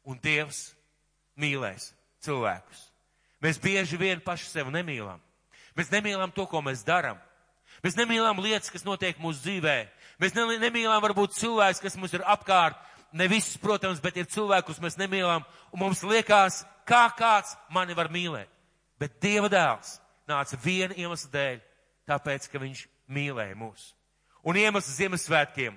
Un 0.07 0.19
Dievs 0.23 0.71
mīlēs 1.39 1.91
cilvēkus. 2.23 2.87
Mēs 3.43 3.59
bieži 3.63 3.99
vien 3.99 4.23
paši 4.23 4.49
sevi 4.51 4.73
nemīlam. 4.75 5.21
Mēs 5.79 5.91
nemīlam 5.91 6.33
to, 6.35 6.47
ko 6.47 6.61
mēs 6.63 6.85
darām. 6.87 7.19
Mēs 7.83 7.97
nemīlam 7.99 8.39
lietas, 8.43 8.71
kas 8.71 8.85
notiek 8.87 9.19
mūsu 9.19 9.43
dzīvē. 9.43 9.77
Mēs 10.23 10.37
nemīlam 10.37 11.03
varbūt 11.03 11.35
cilvēks, 11.39 11.81
kas 11.83 11.97
mums 11.99 12.15
ir 12.15 12.23
apkārt. 12.29 12.79
Ne 13.13 13.27
visus, 13.29 13.59
protams, 13.61 14.01
bet 14.01 14.17
ir 14.17 14.29
cilvēkus 14.31 14.81
mēs 14.81 14.97
nemīlam. 15.01 15.43
Un 15.73 15.83
mums 15.83 16.05
liekas, 16.07 16.63
kā 16.89 17.09
kāds 17.17 17.57
mani 17.73 17.97
var 17.99 18.13
mīlēt. 18.13 18.49
Bet 19.01 19.19
Dieva 19.21 19.51
dēls 19.51 19.97
nāca 20.31 20.57
viena 20.63 20.95
iemesla 20.95 21.33
dēļ, 21.33 21.59
tāpēc, 22.09 22.47
ka 22.53 22.61
viņš 22.63 22.85
mīlēja 23.13 23.57
mūs. 23.59 23.91
Un 24.47 24.59
iemesls 24.59 24.95
Ziemassvētkiem, 24.99 25.75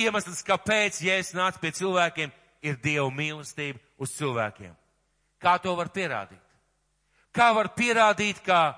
iemesls, 0.00 0.44
kāpēc 0.46 1.00
Jēzus 1.04 1.36
nāca 1.38 1.60
pie 1.62 1.72
cilvēkiem, 1.76 2.32
ir 2.62 2.76
Dieva 2.82 3.08
mīlestība 3.14 3.80
uz 4.00 4.12
cilvēkiem. 4.16 4.74
Kā 5.40 5.56
to 5.62 5.72
var 5.76 5.88
pierādīt? 5.92 6.42
Kā 7.32 7.50
var 7.56 7.70
pierādīt, 7.76 8.42
ka 8.44 8.74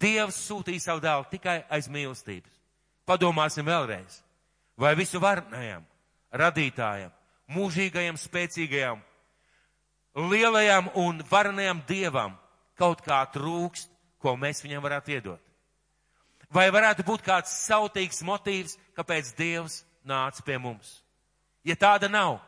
Dievs 0.00 0.38
sūtīja 0.46 0.80
savu 0.80 1.02
dēlu 1.04 1.26
tikai 1.28 1.58
aiz 1.68 1.90
mīlestības? 1.92 2.52
Padomāsim 3.04 3.66
vēlreiz. 3.66 4.22
Vai 4.80 4.94
visu 4.96 5.20
varnajam, 5.20 5.82
radītājam, 6.32 7.10
mūžīgajam, 7.52 8.16
spēcīgajam, 8.16 9.02
lielajam 10.30 10.88
un 10.96 11.20
varenajam 11.28 11.82
Dievam 11.88 12.38
kaut 12.80 13.02
kā 13.04 13.20
trūkst, 13.34 13.90
ko 14.20 14.36
mēs 14.40 14.62
viņam 14.64 14.84
varētu 14.86 15.16
iedot? 15.18 15.49
Vai 16.50 16.66
varētu 16.74 17.04
būt 17.06 17.22
kāds 17.22 17.52
sautīgs 17.68 18.24
motīvs, 18.26 18.74
kāpēc 18.98 19.34
Dievs 19.38 19.84
nāca 20.06 20.42
pie 20.42 20.58
mums? 20.58 20.98
Ja 21.62 21.76
tāda 21.78 22.08
nav, 22.10 22.40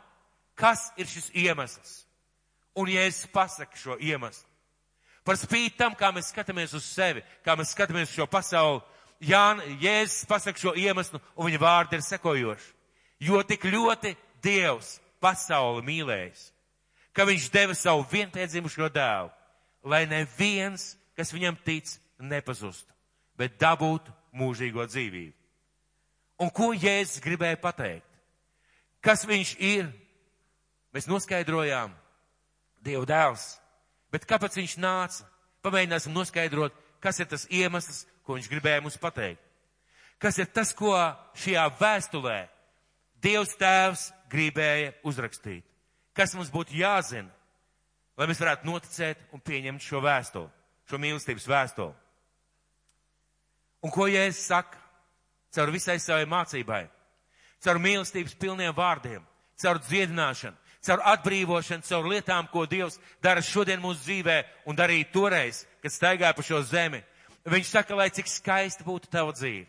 kas 0.59 0.89
ir 0.99 1.07
šis 1.07 1.31
iemesls? 1.39 2.01
Un 2.75 2.89
ja 2.91 3.05
es 3.07 3.21
pasaku 3.31 3.79
šo 3.79 3.99
iemeslu, 4.01 4.49
par 5.23 5.37
spīti 5.39 5.77
tam, 5.79 5.95
kā 5.95 6.09
mēs 6.11 6.33
skatāmies 6.33 6.73
uz 6.75 6.87
sevi, 6.89 7.23
kā 7.45 7.55
mēs 7.55 7.75
skatāmies 7.77 8.09
uz 8.11 8.17
šo 8.17 8.27
pasauli, 8.27 8.81
Jāna, 9.23 9.63
Jēzus 9.79 10.27
pasaka 10.27 10.59
šo 10.59 10.73
iemeslu, 10.75 11.21
un 11.39 11.47
viņa 11.47 11.59
vārdi 11.63 11.95
ir 11.95 12.03
sekojoši. 12.03 12.73
Jo 13.23 13.45
tik 13.47 13.69
ļoti 13.71 14.17
Dievs 14.43 14.97
pasauli 15.23 15.85
mīlējis, 15.87 16.49
ka 17.15 17.29
viņš 17.29 17.47
deva 17.55 17.77
savu 17.79 18.03
vienpiedzimušo 18.11 18.89
dēlu, 18.91 19.31
lai 19.87 20.09
neviens, 20.11 20.97
kas 21.15 21.31
viņam 21.31 21.61
tic, 21.63 21.93
nepazustu 22.19 22.91
bet 23.43 23.59
dabūtu 23.59 24.13
mūžīgo 24.39 24.87
dzīvību. 24.87 25.35
Un 26.43 26.51
ko 26.55 26.71
Jēzus 26.75 27.23
gribēja 27.23 27.59
pateikt? 27.61 28.07
Kas 29.03 29.27
viņš 29.27 29.57
ir? 29.59 29.91
Mēs 30.95 31.09
noskaidrojām 31.11 31.95
Dieva 32.83 33.07
dēls. 33.09 33.57
Bet 34.13 34.27
kāpēc 34.29 34.59
viņš 34.59 34.77
nāca? 34.83 35.27
Pamēģināsim 35.63 36.15
noskaidrot, 36.15 36.75
kas 37.03 37.21
ir 37.23 37.29
tas 37.31 37.47
iemesls, 37.51 38.03
ko 38.27 38.37
viņš 38.37 38.49
gribēja 38.51 38.83
mums 38.83 38.99
pateikt. 39.01 39.43
Kas 40.23 40.39
ir 40.39 40.51
tas, 40.55 40.71
ko 40.75 40.95
šajā 41.39 41.67
vēstulē 41.81 42.41
Dievs 43.23 43.55
tēvs 43.59 44.09
gribēja 44.31 44.93
uzrakstīt? 45.07 45.65
Kas 46.15 46.35
mums 46.35 46.51
būtu 46.53 46.75
jāzina, 46.77 47.31
lai 48.19 48.27
mēs 48.29 48.43
varētu 48.43 48.67
noticēt 48.69 49.23
un 49.33 49.43
pieņemt 49.43 49.83
šo 49.83 50.03
vēstuli, 50.03 50.51
šo 50.91 51.01
mīlestības 51.01 51.49
vēstuli? 51.49 52.02
Un 53.83 53.91
ko 53.91 54.07
Jēzus 54.07 54.47
saka? 54.47 54.79
Caur 55.53 55.73
visai 55.75 55.99
savai 56.01 56.25
mācībai, 56.25 56.87
caur 57.61 57.81
mīlestības 57.83 58.39
pilniem 58.41 58.73
vārdiem, 58.73 59.21
caur 59.61 59.81
dziedināšanu, 59.85 60.57
caur 60.87 61.03
atbrīvošanu, 61.13 61.85
caur 61.85 62.09
lietām, 62.09 62.49
ko 62.49 62.65
Dievs 62.67 62.97
dara 63.23 63.43
šodien 63.45 63.83
mūsu 63.83 64.01
dzīvē 64.07 64.39
un 64.71 64.79
darīja 64.79 65.11
toreiz, 65.13 65.67
kad 65.83 65.93
staigāja 65.93 66.33
pa 66.39 66.47
šo 66.47 66.63
zemi. 66.65 67.03
Viņš 67.45 67.75
saka, 67.75 67.99
lai 67.99 68.09
cik 68.15 68.31
skaisti 68.31 68.87
būtu 68.87 69.11
tava 69.13 69.35
dzīve, 69.37 69.69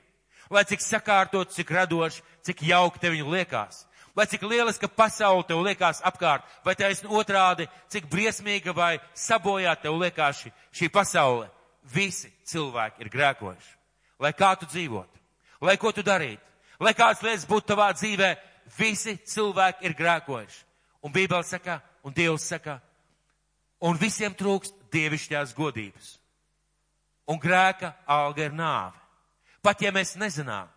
lai 0.53 0.63
cik 0.70 0.86
sakārtot, 0.86 1.51
cik 1.51 1.74
radoši, 1.74 2.24
cik 2.46 2.63
jauki 2.70 3.01
tev 3.03 3.17
viņu 3.17 3.34
liekas, 3.34 3.84
lai 4.15 4.29
cik 4.29 4.48
lieliska 4.48 4.88
pasaule 4.88 5.43
tev 5.50 5.65
liekas 5.65 6.00
apkārt, 6.05 6.48
vai 6.63 6.77
taisn 6.79 7.12
otrādi, 7.12 7.67
cik 7.91 8.08
briesmīga 8.13 8.77
vai 8.77 8.93
sabojāta 9.17 9.89
tev 9.89 10.00
liekas 10.00 10.46
šī, 10.46 10.58
šī 10.72 10.93
pasaule. 10.93 11.50
Visi 11.84 12.29
cilvēki 12.48 13.03
ir 13.03 13.10
grēkojuši 13.12 13.83
lai 14.24 14.32
kā 14.36 14.53
tu 14.60 14.68
dzīvotu, 14.70 15.20
lai 15.63 15.75
ko 15.80 15.92
tu 15.92 16.03
darītu, 16.06 16.42
lai 16.80 16.96
kādas 16.96 17.24
lietas 17.25 17.48
būtu 17.50 17.74
tavā 17.74 17.89
dzīvē, 17.96 18.30
visi 18.77 19.18
cilvēki 19.27 19.88
ir 19.88 19.96
grēkojuši. 20.00 20.62
Un 21.03 21.12
Bībele 21.12 21.44
saka, 21.44 21.82
un 22.08 22.15
Dievs 22.15 22.48
saka, 22.48 22.77
un 23.84 24.00
visiem 24.00 24.36
trūkst 24.36 24.75
dievišķās 24.94 25.51
godības. 25.58 26.13
Un 27.27 27.39
grēka 27.39 27.94
alga 28.08 28.46
ir 28.46 28.56
nāve. 28.56 28.96
Pat 29.63 29.82
ja 29.84 29.92
mēs 29.96 30.15
nezinām, 30.20 30.68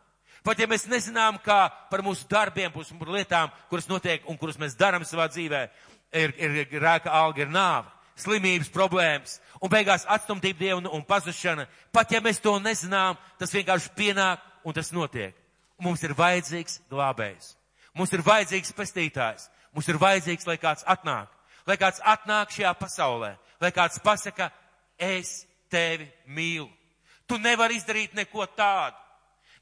pat 0.46 0.60
ja 0.62 0.66
mēs 0.70 0.86
nezinām, 0.86 1.40
kā 1.42 1.66
par 1.90 2.02
mūsu 2.06 2.26
darbiem, 2.30 2.70
par 2.70 3.10
lietām, 3.10 3.50
kuras 3.70 3.88
notiek 3.90 4.26
un 4.30 4.38
kuras 4.38 4.58
mēs 4.58 4.78
darām 4.78 5.02
savā 5.06 5.26
dzīvē, 5.30 5.62
ir, 6.14 6.34
ir 6.38 6.58
grēka 6.70 7.10
alga 7.10 7.42
ir 7.42 7.50
nāve 7.50 7.95
slimības 8.16 8.70
problēmas 8.72 9.38
un 9.60 9.72
beigās 9.72 10.06
atstumtība 10.08 10.58
Dievu 10.58 10.80
un, 10.82 10.88
un 10.98 11.04
pazušana. 11.06 11.66
Pat 11.92 12.12
ja 12.12 12.20
mēs 12.24 12.40
to 12.42 12.56
nezinām, 12.62 13.18
tas 13.38 13.52
vienkārši 13.54 13.92
pienāk 13.96 14.42
un 14.64 14.76
tas 14.76 14.92
notiek. 14.92 15.36
Un 15.76 15.90
mums 15.90 16.02
ir 16.04 16.16
vajadzīgs 16.16 16.80
glābējs. 16.90 17.54
Mums 17.96 18.12
ir 18.12 18.24
vajadzīgs 18.24 18.72
pestītājs. 18.76 19.48
Mums 19.76 19.88
ir 19.88 19.98
vajadzīgs, 20.00 20.46
lai 20.48 20.56
kāds 20.60 20.86
atnāk. 20.88 21.28
Lai 21.68 21.76
kāds 21.80 22.00
atnāk 22.04 22.52
šajā 22.54 22.72
pasaulē. 22.80 23.34
Lai 23.60 23.72
kāds 23.72 24.00
pasaka, 24.04 24.50
es 24.98 25.44
tevi 25.72 26.08
mīlu. 26.28 26.68
Tu 27.26 27.38
nevari 27.42 27.76
izdarīt 27.76 28.14
neko 28.14 28.46
tādu. 28.56 28.96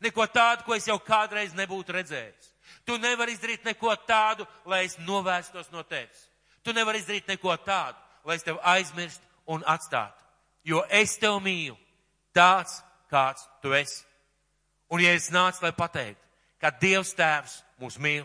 Neko 0.05 0.27
tādu, 0.29 0.67
ko 0.67 0.75
es 0.77 0.87
jau 0.87 0.99
kādreiz 1.01 1.55
nebūtu 1.57 1.95
redzējis. 1.97 2.51
Tu 2.85 2.99
nevari 3.01 3.33
izdarīt 3.33 3.65
neko 3.65 3.95
tādu, 4.07 4.45
lai 4.69 4.85
es 4.85 4.99
novērstos 5.01 5.71
no 5.73 5.83
tevis. 5.89 6.27
Tu 6.65 6.75
nevari 6.77 7.01
izdarīt 7.01 7.29
neko 7.29 7.57
tādu, 7.65 7.97
lai 8.25 8.39
es 8.39 8.45
tevi 8.47 8.59
aizmirstu 8.63 9.25
un 9.47 9.65
atstātu. 9.67 10.21
Jo 10.65 10.85
es 10.89 11.19
tevi 11.21 11.41
mīlu, 11.45 11.77
tāds, 12.35 12.81
kāds 13.13 13.45
tu 13.63 13.75
esi. 13.77 14.03
Un 14.89 15.03
ja 15.03 15.13
es 15.17 15.31
nācu, 15.33 15.63
lai 15.65 15.73
pateiktu, 15.77 16.21
ka 16.61 16.73
Dievs 16.81 17.15
tēvs 17.17 17.59
mūs 17.81 17.99
mīl, 18.01 18.25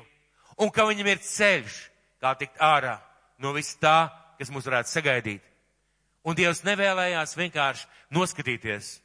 un 0.59 0.71
ka 0.71 0.85
viņam 0.87 1.07
ir 1.11 1.21
ceļš, 1.23 1.77
kā 2.21 2.33
tikt 2.39 2.59
ārā 2.63 2.97
no 3.39 3.53
viss 3.55 3.77
tā, 3.79 4.09
kas 4.39 4.51
mūs 4.51 4.67
varētu 4.67 4.91
sagaidīt. 4.91 5.43
Un 6.23 6.35
Dievs 6.35 6.63
nevēlējās 6.67 7.35
vienkārši 7.39 7.87
noskatīties, 8.15 8.97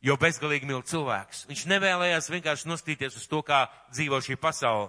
jo 0.00 0.16
bezgalīgi 0.20 0.68
mīl 0.68 0.82
cilvēks. 0.88 1.44
Viņš 1.50 1.66
nevēlējās 1.68 2.30
vienkārši 2.32 2.68
noskatīties 2.68 3.16
uz 3.20 3.28
to, 3.28 3.42
kā 3.44 3.66
dzīvo 3.92 4.20
šī 4.24 4.38
pasaule. 4.40 4.88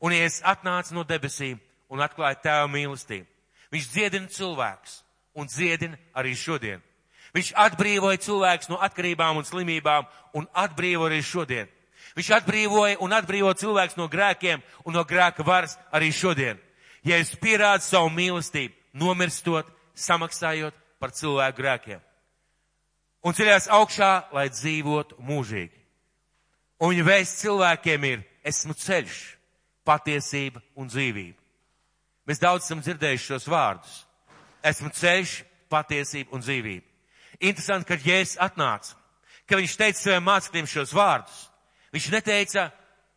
Un 0.00 0.14
ja 0.16 0.24
es 0.28 0.40
atnācu 0.44 0.96
no 0.96 1.04
debesīm 1.04 1.58
un 1.90 2.04
atklāju 2.04 2.40
tēva 2.44 2.68
mīlestību, 2.72 3.26
Viņš 3.70 3.90
dziedina 3.92 4.30
cilvēkus 4.30 5.02
un 5.38 5.46
dziedina 5.46 5.98
arī 6.14 6.34
šodien. 6.34 6.80
Viņš 7.34 7.52
atbrīvoja 7.54 8.18
cilvēkus 8.24 8.70
no 8.70 8.80
atkarībām 8.82 9.38
un 9.38 9.46
slimībām 9.46 10.08
un 10.34 10.48
atbrīvo 10.54 11.06
arī 11.06 11.20
šodien. 11.22 11.68
Viņš 12.18 12.30
atbrīvoja 12.40 12.98
un 13.04 13.14
atbrīvo 13.14 13.52
cilvēkus 13.54 13.98
no 14.00 14.08
grēkiem 14.10 14.62
un 14.84 14.96
no 14.96 15.04
grēka 15.06 15.46
varas 15.46 15.76
arī 15.94 16.10
šodien. 16.10 16.58
Ja 17.06 17.16
es 17.22 17.30
pierādu 17.38 17.86
savu 17.86 18.10
mīlestību, 18.12 18.74
nomirstot, 18.92 19.68
samaksājot 19.94 20.74
par 20.98 21.14
cilvēku 21.14 21.62
grēkiem. 21.62 22.00
Un 23.24 23.36
ceļās 23.36 23.68
augšā, 23.70 24.12
lai 24.32 24.48
dzīvotu 24.50 25.20
mūžīgi. 25.22 25.76
Un 26.80 26.94
viņa 26.94 27.04
vēsts 27.06 27.42
cilvēkiem 27.44 28.06
ir, 28.08 28.22
esmu 28.44 28.74
ceļš, 28.74 29.18
patiesība 29.84 30.62
un 30.74 30.88
dzīvība. 30.88 31.39
Mēs 32.30 32.38
daudz 32.38 32.68
esam 32.68 32.78
dzirdējuši 32.78 33.24
šos 33.26 33.48
vārdus. 33.50 33.94
Esmu 34.62 34.92
ceļš, 34.94 35.30
patiesība 35.66 36.36
un 36.36 36.42
dzīvība. 36.44 36.84
Interesanti, 37.40 37.88
kad 37.88 38.04
Jēzus 38.06 38.36
atnāca, 38.38 38.92
ka 39.50 39.58
viņš 39.58 39.72
teica 39.80 39.98
saviem 39.98 40.28
mācekļiem 40.28 40.68
šos 40.70 40.92
vārdus. 40.94 41.40
Viņš 41.90 42.06
neteica, 42.14 42.68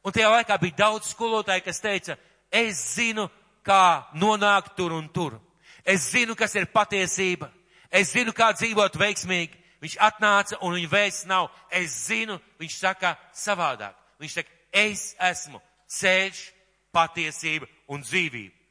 un 0.02 0.16
tajā 0.16 0.32
laikā 0.34 0.58
bija 0.64 0.80
daudz 0.80 1.12
skolotāju, 1.12 1.62
kas 1.68 1.82
teica, 1.84 2.16
es 2.50 2.80
zinu, 2.96 3.28
kā 3.62 4.08
nonākt 4.18 4.74
tur 4.80 4.98
un 4.98 5.06
tur. 5.14 5.38
Es 5.86 6.10
zinu, 6.10 6.34
kas 6.34 6.58
ir 6.58 6.72
patiesība. 6.74 7.52
Es 7.94 8.16
zinu, 8.16 8.34
kā 8.34 8.50
dzīvot 8.58 8.98
veiksmīgi. 8.98 9.62
Viņš 9.84 10.00
atnāca 10.10 10.58
un 10.66 10.74
viņa 10.74 10.90
vēsts 10.90 11.30
nav, 11.30 11.52
es 11.70 12.00
zinu, 12.08 12.40
viņš 12.58 12.82
saka 12.82 13.14
savādāk. 13.30 13.94
Viņš 14.18 14.40
saka, 14.40 14.60
es 14.74 15.08
esmu 15.22 15.62
ceļš, 16.02 16.44
patiesība 16.90 17.70
un 17.94 18.02
dzīvība. 18.02 18.63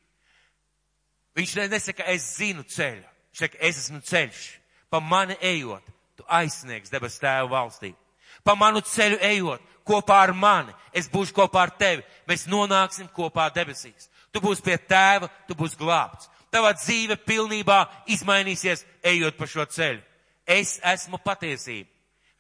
Viņš 1.37 1.55
nesaka, 1.71 2.05
es 2.13 2.27
zinu 2.37 2.65
ceļu. 2.69 3.05
Viņš 3.33 3.43
saka, 3.45 3.59
es 3.65 3.79
esmu 3.85 4.01
ceļš. 4.05 4.41
Pa 4.93 5.01
mani 5.01 5.37
ejot, 5.41 5.85
tu 6.17 6.25
aizsniegs 6.29 6.93
debes 6.93 7.17
tēvu 7.21 7.49
valstī. 7.55 7.95
Pa 8.45 8.55
manu 8.59 8.83
ceļu 8.85 9.21
ejot, 9.25 9.63
kopā 9.89 10.19
ar 10.27 10.35
mani, 10.37 10.75
es 10.93 11.09
būšu 11.09 11.35
kopā 11.37 11.67
ar 11.67 11.73
tevi. 11.79 12.05
Mēs 12.29 12.45
nonāksim 12.51 13.09
kopā 13.15 13.49
debesīs. 13.55 14.11
Tu 14.33 14.41
būsi 14.41 14.65
pie 14.65 14.77
tēva, 14.77 15.31
tu 15.49 15.57
būsi 15.57 15.79
glābts. 15.81 16.29
Tava 16.53 16.75
dzīve 16.77 17.17
pilnībā 17.25 17.79
izmainīsies, 18.13 18.85
ejot 19.09 19.39
pa 19.39 19.49
šo 19.49 19.65
ceļu. 19.65 20.03
Es 20.45 20.77
esmu 20.85 21.21
patiesība. 21.25 21.89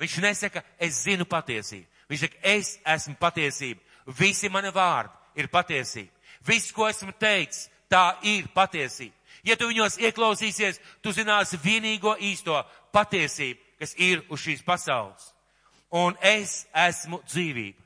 Viņš 0.02 0.18
nesaka, 0.20 0.64
es 0.76 1.05
zinu 1.07 1.24
patiesību. 1.28 1.87
Viņš 2.11 2.24
saka, 2.26 2.40
es 2.42 2.74
esmu 2.96 3.16
patiesība. 3.20 3.81
Visi 4.18 4.50
mani 4.52 4.72
vārdi 4.74 5.40
ir 5.40 5.48
patiesība. 5.48 6.11
Viss, 6.44 6.72
ko 6.74 6.88
esmu 6.90 7.14
teicis, 7.16 7.68
Tā 7.92 8.16
ir 8.24 8.48
patiesība. 8.55 9.12
Ja 9.44 9.57
tu 9.59 9.68
viņos 9.68 9.98
ieklausīsies, 10.00 10.78
tu 11.02 11.12
zināsi 11.12 11.59
vienīgo 11.61 12.14
īsto 12.22 12.57
patiesību, 12.94 13.61
kas 13.83 13.94
ir 13.98 14.22
uz 14.31 14.40
šīs 14.40 14.62
pasaules. 14.64 15.33
Un 15.92 16.16
es 16.22 16.62
esmu 16.72 17.20
dzīvība. 17.26 17.78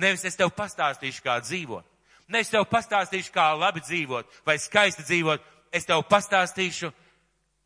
Nevis 0.00 0.24
es 0.24 0.38
tev 0.38 0.52
pastāstīšu, 0.56 1.20
kā 1.24 1.36
dzīvot. 1.44 1.84
Nevis 2.30 2.52
tev 2.52 2.64
pastāstīšu, 2.70 3.32
kā 3.34 3.50
labi 3.58 3.82
dzīvot 3.84 4.40
vai 4.46 4.56
skaisti 4.62 5.04
dzīvot. 5.04 5.42
Es 5.74 5.84
tev 5.86 6.04
pastāstīšu, 6.08 6.92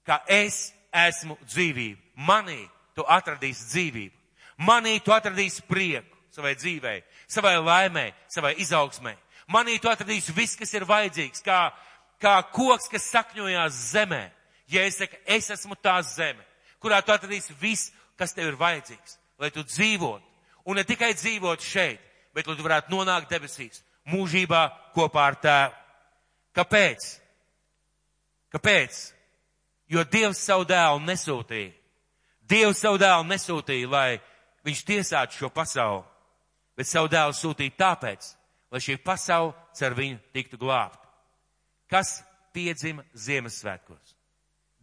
ka 0.09 0.23
es 0.27 0.73
esmu 0.91 1.37
dzīvība. 1.45 2.01
Manī 2.27 2.65
tu 2.97 3.05
atradīsi 3.07 3.69
dzīvību. 3.71 4.17
Manī 4.65 4.99
tu 5.05 5.13
atradīsi 5.15 5.63
prieku 5.69 6.17
savai 6.35 6.55
dzīvei, 6.59 7.03
savai 7.31 7.59
laimē, 7.61 8.09
savai 8.29 8.55
izaugsmai. 8.63 9.15
Manī 9.53 9.77
tu 9.81 9.91
atradīsi 9.91 10.33
viss, 10.37 10.57
kas 10.57 10.73
ir 10.75 10.87
vajadzīgs, 10.89 11.43
kā, 11.45 11.69
kā 12.23 12.35
koks, 12.55 12.89
kas 12.93 13.11
sakņojās 13.13 13.81
zemē. 13.93 14.23
Ja 14.73 14.85
es 14.89 14.97
saku, 15.01 15.19
es 15.27 15.51
esmu 15.53 15.77
tā 15.77 15.99
zeme, 16.09 16.41
kurā 16.81 17.03
tu 17.05 17.13
atradīsi 17.13 17.57
viss, 17.61 17.93
kas 18.17 18.33
tev 18.33 18.53
ir 18.53 18.61
vajadzīgs, 18.61 19.19
lai 19.39 19.51
tu 19.53 19.65
dzīvotu. 19.67 20.25
Un 20.65 20.81
ne 20.81 20.85
tikai 20.89 21.13
dzīvot 21.13 21.61
šeit, 21.61 22.01
bet 22.35 22.47
lai 22.49 22.57
tu 22.57 22.65
varētu 22.65 22.95
nonākt 22.95 23.29
debesīs, 23.29 23.83
mūžībā 24.09 24.63
kopā 24.97 25.27
ar 25.29 25.37
tēvu. 25.43 25.81
Kāpēc? 26.55 27.09
Kāpēc? 28.55 29.01
Jo 29.91 30.05
Dievs 30.09 30.41
savu 30.41 30.65
dēlu 30.65 31.03
nesūtīja. 31.05 31.73
Dievs 32.49 32.81
savu 32.81 32.99
dēlu 33.01 33.27
nesūtīja, 33.29 33.91
lai 33.91 34.09
viņš 34.65 34.83
tiesātu 34.89 35.39
šo 35.39 35.51
pasauli, 35.53 36.05
bet 36.77 36.89
savu 36.89 37.11
dēlu 37.13 37.37
sūtīja 37.37 37.77
tāpēc, 37.81 38.31
lai 38.75 38.83
šī 38.83 38.99
pasaule 39.07 39.55
cer 39.79 39.95
viņu 39.95 40.19
tiktu 40.35 40.59
glābta. 40.59 41.07
Kas 41.91 42.19
piedzima 42.55 43.07
Ziemassvētkos? 43.15 44.15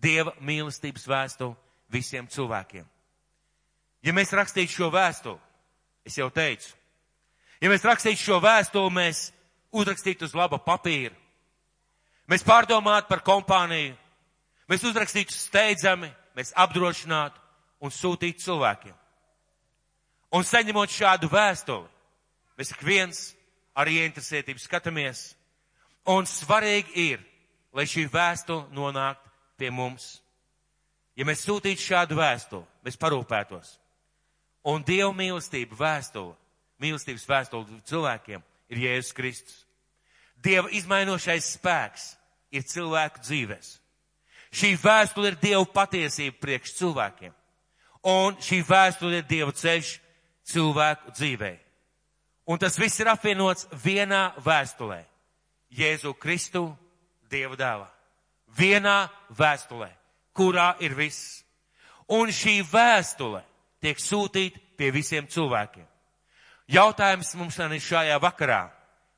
Dieva 0.02 0.34
mīlestības 0.40 1.08
vēstuli 1.12 1.58
visiem 1.92 2.30
cilvēkiem. 2.32 2.88
Ja 4.02 4.14
mēs 4.16 4.32
rakstītu 4.34 4.80
šo 4.80 4.88
vēstuli, 4.94 5.38
es 6.08 6.16
jau 6.18 6.32
teicu, 6.34 6.72
Ja 7.62 7.70
mēs 7.70 7.84
rakstītu 7.86 8.18
šo 8.18 8.40
vēstuli, 8.42 8.90
mēs 8.96 9.28
uzrakstītu 9.78 10.26
uz 10.26 10.34
laba 10.34 10.58
papīra. 10.58 11.14
Mēs 12.30 12.46
pārdomātu 12.46 13.10
par 13.12 13.22
kompāniju. 13.26 13.94
Mēs 14.72 14.86
uzrakstītu 14.88 15.36
steidzami, 15.36 16.10
mēs 16.38 16.54
apdrošinātu 16.58 17.38
un 17.86 17.94
sūtītu 17.94 18.42
cilvēkiem. 18.48 18.96
Un 20.32 20.48
saņemot 20.48 20.94
šādu 20.96 21.30
vēstuli, 21.30 21.86
mēs 22.58 22.72
ik 22.74 22.82
viens 22.88 23.22
ar 23.76 23.90
ieinteresētību 23.92 24.62
skatāmies. 24.62 25.32
Un 26.10 26.26
svarīgi 26.28 27.12
ir, 27.12 27.24
lai 27.74 27.86
šī 27.88 28.08
vēstule 28.12 28.68
nonāktu 28.76 29.32
pie 29.60 29.70
mums. 29.72 30.20
Ja 31.16 31.28
mēs 31.28 31.44
sūtītu 31.46 31.84
šādu 31.84 32.18
vēstuli, 32.18 32.66
mēs 32.86 32.98
parūpētos. 33.00 33.76
Un 34.72 34.84
Dieva 34.86 35.12
mīlestība 35.16 35.78
vēstule, 35.78 36.36
mīlestības 36.82 37.28
vēstule 37.30 37.82
cilvēkiem 37.90 38.44
ir 38.72 38.82
Jēzus 38.86 39.16
Kristus. 39.18 39.60
Dieva 40.42 40.72
izmainošais 40.74 41.54
spēks 41.58 42.12
ir 42.54 42.66
cilvēku 42.66 43.22
dzīvēs. 43.22 43.76
Šī 44.52 44.74
vēstule 44.82 45.32
ir 45.32 45.40
Dieva 45.42 45.66
patiesība 45.70 46.42
priekš 46.42 46.74
cilvēkiem. 46.80 47.34
Un 48.12 48.38
šī 48.42 48.64
vēstule 48.66 49.22
ir 49.22 49.28
Dieva 49.30 49.54
ceļš 49.56 49.92
cilvēku 50.52 51.14
dzīvē. 51.16 51.52
Un 52.50 52.58
tas 52.58 52.78
viss 52.80 53.00
ir 53.00 53.10
apvienots 53.12 53.68
vienā 53.84 54.32
vēstulē. 54.42 55.04
Jēzu 55.72 56.14
Kristu, 56.20 56.72
Dieva 57.32 57.56
dēlā. 57.56 57.88
Vienā 58.58 59.06
vēstulē, 59.38 59.88
kurā 60.36 60.74
ir 60.84 60.96
viss. 60.98 61.44
Un 62.12 62.34
šī 62.34 62.60
vēstule 62.68 63.40
tiek 63.80 64.00
sūtīta 64.02 64.60
pie 64.76 64.90
visiem 64.92 65.28
cilvēkiem. 65.32 65.88
Jautājums 66.72 67.34
mums 67.36 67.60
ir 67.60 67.80
šajā 67.80 68.18
vakarā. 68.20 68.70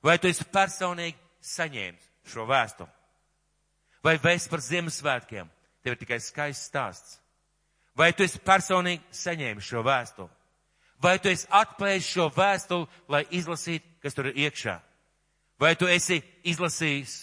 Vai 0.03 0.17
tu 0.19 0.27
esi 0.27 0.43
personīgi 0.43 1.17
saņēmis 1.41 2.09
šo 2.27 2.45
vēstuli? 2.45 2.91
Vai 4.03 4.17
vēsts 4.19 4.51
par 4.51 4.59
Ziemassvētkiem 4.59 5.47
tev 5.83 5.93
ir 5.95 5.99
tikai 5.99 6.19
skaists 6.19 6.67
stāsts? 6.67 7.19
Vai 7.95 8.11
tu 8.11 8.25
esi 8.25 8.41
personīgi 8.43 9.03
saņēmis 9.15 9.69
šo 9.69 9.83
vēstuli? 9.85 10.29
Vai 11.01 11.17
tu 11.19 11.29
esi 11.31 11.47
atklājis 11.51 12.09
šo 12.13 12.29
vēstuli, 12.35 12.87
lai 13.11 13.23
izlasītu, 13.31 13.85
kas 14.03 14.15
tur 14.15 14.29
ir 14.31 14.39
iekšā? 14.45 14.77
Vai 15.59 15.75
tu 15.79 15.87
esi 15.87 16.21
izlasījis, 16.43 17.15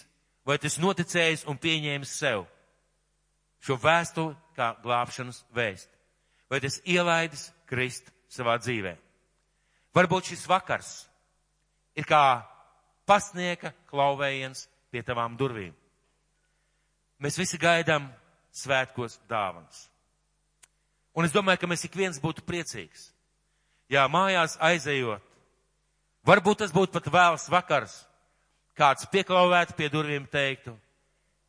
vai 0.46 0.59
esi 0.62 0.83
noticējis 0.83 1.46
un 1.48 1.59
pieņēmis 1.61 2.16
sev 2.22 2.46
šo 3.61 3.76
vēstuli 3.80 4.37
kā 4.56 4.74
glābšanas 4.83 5.44
vēstu? 5.56 5.92
Vai 6.50 6.61
esi 6.66 6.83
ielaidis 6.96 7.50
Krist 7.70 8.11
savā 8.33 8.56
dzīvē? 8.59 8.96
Varbūt 9.94 10.33
šis 10.33 10.46
vakars 10.50 10.90
ir 11.98 12.06
kā 12.06 12.42
pasnieka 13.06 13.72
klauvējiens 13.90 14.66
pie 14.90 15.02
tavām 15.06 15.37
durvīm. 15.38 15.74
Mēs 17.20 17.37
visi 17.38 17.59
gaidām 17.61 18.09
svētkos 18.54 19.18
dāvanas. 19.28 19.88
Un 21.14 21.26
es 21.26 21.35
domāju, 21.35 21.61
ka 21.61 21.68
mēs 21.70 21.85
ik 21.85 21.96
viens 21.98 22.20
būtu 22.22 22.44
priecīgs. 22.46 23.11
Jā, 23.90 24.07
mājās 24.07 24.55
aizejot. 24.62 25.22
Varbūt 26.26 26.62
tas 26.62 26.72
būtu 26.74 26.94
pat 26.94 27.09
vēls 27.11 27.48
vakars. 27.50 27.96
Kāds 28.79 29.09
pieklauvētu 29.11 29.74
pie 29.76 29.88
durvīm 29.92 30.29
teiktu, 30.31 30.76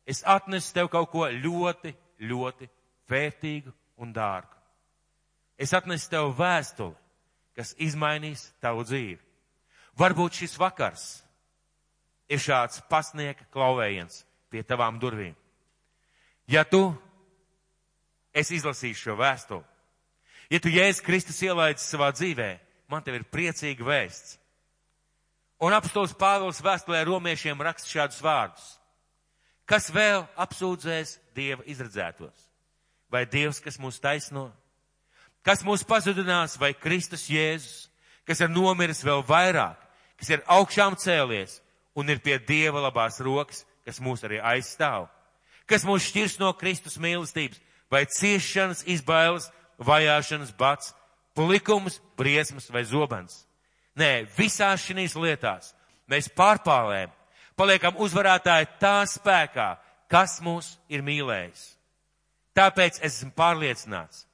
es 0.04 0.24
atnesu 0.26 0.72
tev 0.74 0.90
kaut 0.92 1.08
ko 1.12 1.28
ļoti, 1.30 1.94
ļoti 2.20 2.68
vērtīgu 3.08 3.72
un 4.02 4.10
dārgu. 4.12 4.58
Es 5.56 5.72
atnesu 5.76 6.10
tev 6.10 6.32
vēstuli, 6.36 6.96
kas 7.56 7.76
izmainīs 7.78 8.48
tavu 8.60 8.84
dzīvi. 8.88 9.20
Varbūt 10.00 10.42
šis 10.42 10.58
vakars 10.58 11.06
ir 12.32 12.40
šāds 12.40 12.82
pasnieka 12.90 13.46
klauvējiens 13.52 14.24
pie 14.50 14.64
tavām 14.64 14.98
durvīm. 15.00 15.36
Ja 16.48 16.64
tu 16.64 16.90
esi 18.34 18.56
izlasījis 18.58 19.04
šo 19.06 19.16
vēstuli, 19.20 19.64
ja 20.52 20.60
tu 20.60 20.68
Jēzus 20.68 21.00
Kristus 21.04 21.40
ielaidis 21.40 21.86
savā 21.88 22.10
dzīvē, 22.12 22.50
man 22.92 23.04
tev 23.04 23.16
ir 23.16 23.24
priecīga 23.32 23.86
vēsts. 23.86 24.36
Un 25.62 25.72
apstos 25.72 26.12
Pāvils 26.18 26.60
vēstulē 26.60 27.00
romiešiem 27.06 27.60
raksta 27.64 27.88
šādus 27.88 28.20
vārdus. 28.20 28.66
Kas 29.64 29.88
vēl 29.94 30.26
apsūdzēs 30.36 31.16
Dieva 31.36 31.64
izredzētos? 31.70 32.34
Vai 33.12 33.24
Dievs, 33.30 33.62
kas 33.62 33.78
mūs 33.80 34.00
taisno? 34.02 34.50
Kas 35.46 35.62
mūs 35.64 35.86
pazudinās, 35.86 36.58
vai 36.58 36.74
Kristus 36.74 37.28
Jēzus, 37.30 37.88
kas 38.26 38.42
ir 38.42 38.50
nomiris 38.52 39.00
vēl 39.06 39.24
vairāk, 39.26 39.78
kas 40.18 40.34
ir 40.34 40.44
augšām 40.50 40.98
cēlies 40.98 41.60
un 41.98 42.10
ir 42.10 42.20
pie 42.22 42.36
Dieva 42.42 42.82
labās 42.82 43.22
rokas, 43.22 43.64
kas 43.86 44.02
mūs 44.02 44.26
arī 44.26 44.42
aizstāv? 44.42 45.08
kas 45.72 45.86
mūs 45.88 46.04
šķirs 46.10 46.38
no 46.42 46.52
Kristus 46.58 46.98
mīlestības, 47.00 47.60
vai 47.92 48.04
ciešanas, 48.08 48.84
izbailes, 48.88 49.48
vajāšanas, 49.86 50.52
bats, 50.58 50.92
likums, 51.36 52.00
briesmas 52.18 52.70
vai 52.70 52.84
zobens. 52.84 53.44
Nē, 53.98 54.26
visās 54.36 54.84
šīs 54.86 55.16
lietās 55.18 55.72
mēs 56.08 56.30
pārpālējam, 56.36 57.12
paliekam 57.56 57.98
uzvarētāji 58.00 58.70
tā 58.80 59.02
spēkā, 59.08 59.68
kas 60.12 60.40
mūs 60.44 60.76
ir 60.92 61.04
mīlējis. 61.04 61.72
Tāpēc 62.56 63.00
esmu 63.04 63.32
pārliecināts, 63.36 64.26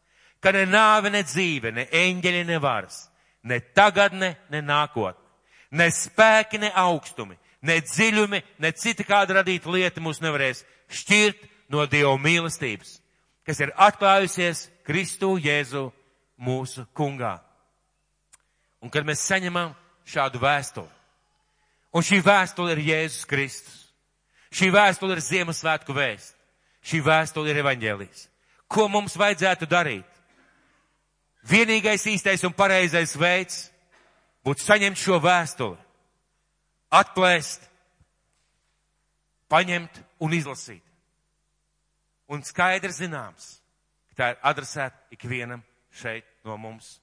ka 0.42 0.52
ne 0.54 0.64
nāve, 0.66 1.11
ne 1.11 1.22
dzīve, 1.26 1.70
ne 1.74 1.87
eņģeļi, 1.94 2.44
ne 2.48 2.58
varas, 2.62 3.04
ne 3.46 3.61
tagadne, 3.74 4.34
ne 4.50 4.62
nākotne, 4.62 5.22
ne 5.78 5.90
spēki, 5.94 6.58
ne 6.62 6.72
augstumi, 6.74 7.38
ne 7.62 7.78
dziļumi, 7.82 8.42
ne 8.58 8.72
cita 8.74 9.06
kāda 9.06 9.38
radīta 9.40 9.70
lieta 9.70 10.02
mūs 10.02 10.22
nevarēs 10.22 10.64
šķirt 11.00 11.46
no 11.70 11.87
Dieva 11.87 12.16
mīlestības, 12.18 12.98
kas 13.46 13.62
ir 13.62 13.74
atklājusies 13.76 14.66
Kristu 14.88 15.35
Jēzu 15.37 15.90
mūsu 16.40 16.87
kungā. 16.96 17.37
Un 18.81 18.88
kad 18.88 19.05
mēs 19.05 19.20
saņemam 19.27 19.74
šādu 20.09 20.40
vēstuli, 20.40 20.88
un 21.92 22.05
šī 22.07 22.22
vēstule 22.24 22.72
ir 22.72 22.85
Jēzus 22.87 23.27
Kristus, 23.29 23.79
šī 24.55 24.70
vēstule 24.72 25.16
ir 25.16 25.24
Ziemassvētku 25.24 25.92
vēst, 25.92 26.37
šī 26.81 27.03
vēstule 27.05 27.53
ir 27.53 27.61
evaņģēlijas. 27.64 28.29
Ko 28.68 28.87
mums 28.88 29.16
vajadzētu 29.18 29.68
darīt? 29.68 30.07
Vienīgais 31.48 32.05
īstais 32.09 32.44
un 32.44 32.53
pareizais 32.57 33.12
veids 33.16 33.68
būtu 34.44 34.64
saņemt 34.64 35.01
šo 35.01 35.18
vēstuli, 35.20 35.77
atklāst, 36.88 37.68
paņemt 39.53 40.03
un 40.24 40.33
izlasīt. 40.33 40.85
Un 42.29 42.44
skaidrs 42.44 43.01
zināms, 43.01 43.58
tā 44.18 44.33
ir 44.33 44.40
adresēta 44.42 45.14
ikvienam 45.14 45.62
šeit 45.94 46.26
no 46.44 46.57
mums. 46.59 46.98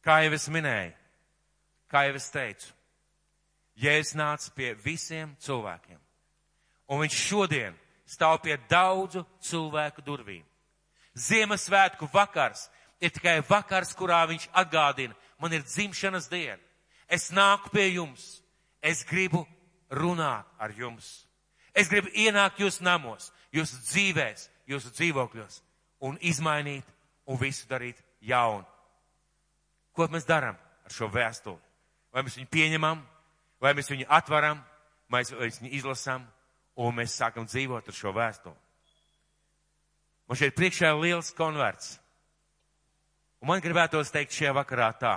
Kā 0.00 0.22
jau 0.24 0.32
es 0.32 0.48
minēju, 0.48 0.94
kā 1.90 2.06
jau 2.08 2.16
es 2.16 2.30
teicu, 2.32 2.72
Jēzus 3.80 4.16
nāca 4.18 4.50
pie 4.52 4.74
visiem 4.76 5.30
cilvēkiem. 5.40 5.96
Un 6.92 7.00
viņš 7.00 7.16
šodien 7.16 7.76
stāv 8.04 8.42
pie 8.44 8.58
daudzu 8.68 9.22
cilvēku 9.46 10.04
durvīm. 10.04 10.42
Ziemassvētku 11.16 12.10
vakars 12.12 12.66
ir 13.00 13.14
tikai 13.14 13.38
vakars, 13.48 13.94
kurā 13.96 14.20
viņš 14.28 14.50
atgādina, 14.52 15.16
man 15.40 15.56
ir 15.56 15.64
dzimšanas 15.64 16.28
diena. 16.28 16.60
Es 17.08 17.30
nāku 17.32 17.72
pie 17.72 17.86
jums. 17.94 18.42
Es 18.82 19.00
gribu 19.04 19.46
runāt 19.88 20.44
ar 20.58 20.76
jums. 20.76 21.24
Es 21.72 21.88
gribu 21.88 22.12
ienākt 22.12 22.60
jūsu 22.60 22.84
namos, 22.84 23.30
jūsu 23.52 23.80
dzīvēs, 23.86 24.48
jūsu 24.68 24.92
dzīvokļos 24.98 25.60
un 26.00 26.18
izmainīt 26.20 26.86
un 27.26 27.38
visu 27.40 27.68
darīt 27.70 28.00
jaunu. 28.20 28.66
Ko 29.92 30.06
mēs 30.08 30.26
darām 30.28 30.56
ar 30.56 30.94
šo 30.94 31.10
vēstuli? 31.12 31.58
Vai 32.10 32.24
mēs 32.26 32.38
viņu 32.38 32.50
pieņemam, 32.50 33.02
vai 33.62 33.74
mēs 33.76 33.90
viņu 33.90 34.08
atveram, 34.08 34.62
vai 35.10 35.22
mēs 35.22 35.60
viņu 35.60 35.72
izlasām 35.78 36.24
un 36.80 36.96
mēs 36.96 37.14
sākam 37.20 37.46
dzīvot 37.46 37.88
ar 37.88 37.96
šo 37.96 38.14
vēstuli? 38.16 38.56
Man 40.30 40.38
šeit 40.38 40.54
priekšā 40.54 40.92
ir 40.92 41.02
liels 41.02 41.32
konverts. 41.34 41.96
Un 43.42 43.48
man 43.50 43.62
gribētos 43.62 44.12
teikt 44.14 44.36
šajā 44.36 44.52
vakarā 44.54 44.90
tā. 45.00 45.16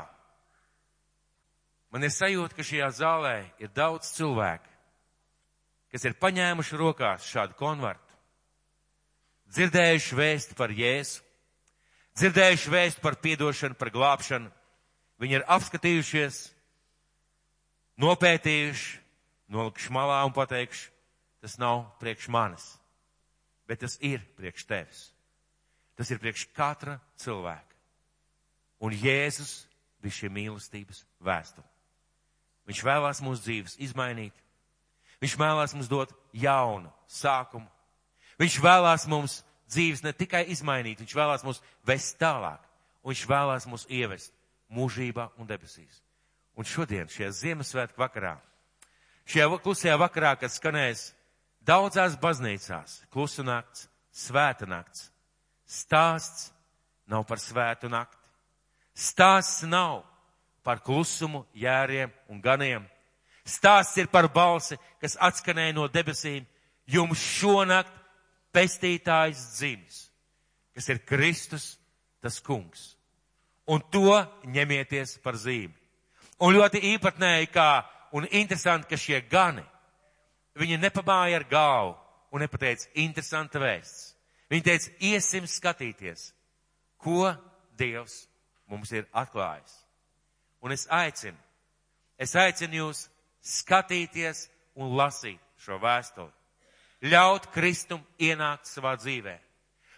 Man 1.94 2.02
ir 2.02 2.10
sajūta, 2.10 2.56
ka 2.58 2.66
šajā 2.66 2.88
zālē 2.98 3.36
ir 3.62 3.70
daudz 3.76 4.10
cilvēku, 4.16 4.72
kas 5.94 6.08
ir 6.10 6.16
paņēmuši 6.18 6.80
rokās 6.80 7.28
šādu 7.30 7.54
konvertu, 7.60 8.03
dzirdējuši 9.54 10.18
vēstu 10.18 10.58
par 10.58 10.74
Jēzu, 10.74 11.22
dzirdējuši 12.20 12.74
vēstu 12.74 13.04
par 13.04 13.18
piedošanu, 13.22 13.78
par 13.80 13.92
glābšanu. 13.94 14.52
Viņi 15.22 15.38
ir 15.40 15.46
apskatījušies, 15.56 16.40
nopētījuši, 18.02 18.98
nolikuši 19.54 19.94
malā 19.94 20.24
un 20.28 20.34
pateikuši, 20.36 20.90
tas 21.44 21.60
nav 21.62 21.86
priekš 22.02 22.30
manis, 22.34 22.66
bet 23.70 23.84
tas 23.86 23.98
ir 24.02 24.24
priekš 24.38 24.66
tevis. 24.70 25.04
Tas 25.94 26.10
ir 26.10 26.18
priekš 26.18 26.48
katra 26.58 26.98
cilvēka. 27.22 27.78
Un 28.84 28.96
Jēzus 28.98 29.68
bija 30.02 30.18
šī 30.18 30.32
mīlestības 30.34 31.04
vēstule. 31.24 31.68
Viņš 32.68 32.82
vēlās 32.88 33.22
mūsu 33.24 33.44
dzīves 33.46 33.78
izmainīt. 33.84 34.34
Viņš 35.22 35.36
vēlās 35.40 35.76
mums 35.76 35.90
dot 35.92 36.12
jaunu 36.36 36.90
sākumu. 37.08 37.68
Viņš 38.44 38.60
vēlās 38.60 39.06
mums 39.08 39.38
dzīves 39.72 40.02
ne 40.04 40.12
tikai 40.12 40.44
izmainīt, 40.52 41.00
viņš 41.00 41.14
vēlās 41.16 41.46
mūs 41.48 41.62
vest 41.88 42.18
tālāk. 42.20 42.60
Un 43.04 43.14
viņš 43.14 43.22
vēlās 43.30 43.68
mūs 43.72 43.86
ievest 43.88 44.34
mūžībā 44.74 45.30
un 45.40 45.48
debesīs. 45.48 46.02
Un 46.60 46.68
šodien, 46.68 47.08
šajā 47.08 47.30
Ziemassvētku 47.40 48.02
vakarā, 48.04 48.36
šajā 49.26 49.48
klusajā 49.64 49.96
vakarā, 49.98 50.36
kad 50.42 50.52
skanēs 50.52 51.14
daudzās 51.64 52.18
baznīcās, 52.20 53.00
klusa 53.14 53.46
nakts, 53.48 53.88
svēta 54.12 54.68
nakts, 54.70 55.08
stāsts 55.64 56.52
nav 57.08 57.24
par 57.28 57.40
svētu 57.40 57.90
nakti. 57.90 58.20
Stāsts 58.94 59.64
nav 59.66 60.04
par 60.64 60.84
klusumu, 60.84 61.46
jēriem 61.56 62.12
un 62.30 62.44
ganiem. 62.44 62.84
Stāsts 63.48 63.98
ir 63.98 64.12
par 64.12 64.28
balsi, 64.32 64.78
kas 65.02 65.18
atskanēja 65.20 65.74
no 65.80 65.88
debesīm. 65.88 66.46
Jums 66.86 67.24
šonakt 67.40 68.03
pestītājs 68.54 69.42
dzims, 69.58 70.00
kas 70.76 70.90
ir 70.90 71.02
Kristus, 71.08 71.74
tas 72.22 72.40
kungs. 72.44 72.94
Un 73.68 73.82
to 73.92 74.18
ņemieties 74.46 75.18
par 75.24 75.38
zīmi. 75.40 75.74
Un 76.44 76.56
ļoti 76.56 76.82
īpatnēji 76.94 77.52
kā 77.54 77.84
un 78.14 78.28
interesanti, 78.32 78.90
ka 78.90 79.00
šie 79.00 79.22
gani, 79.32 79.64
viņi 80.60 80.80
nepamāja 80.82 81.40
ar 81.40 81.46
galvu 81.50 81.96
un 82.34 82.44
nepateica 82.44 82.90
interesanta 83.00 83.62
vēsts. 83.62 84.12
Viņi 84.52 84.66
teica, 84.66 84.92
iesim 85.02 85.48
skatīties, 85.50 86.32
ko 87.02 87.32
Dievs 87.78 88.28
mums 88.70 88.92
ir 88.94 89.08
atklājis. 89.18 89.74
Un 90.62 90.76
es 90.76 90.86
aicinu, 90.94 91.38
es 92.22 92.36
aicinu 92.38 92.84
jūs 92.84 93.08
skatīties 93.44 94.48
un 94.78 94.94
lasīt 94.98 95.42
šo 95.60 95.80
vēstuli. 95.82 96.30
Ļaut 97.04 97.50
Kristum 97.52 98.04
ienākt 98.22 98.70
savā 98.70 98.96
dzīvē. 99.00 99.36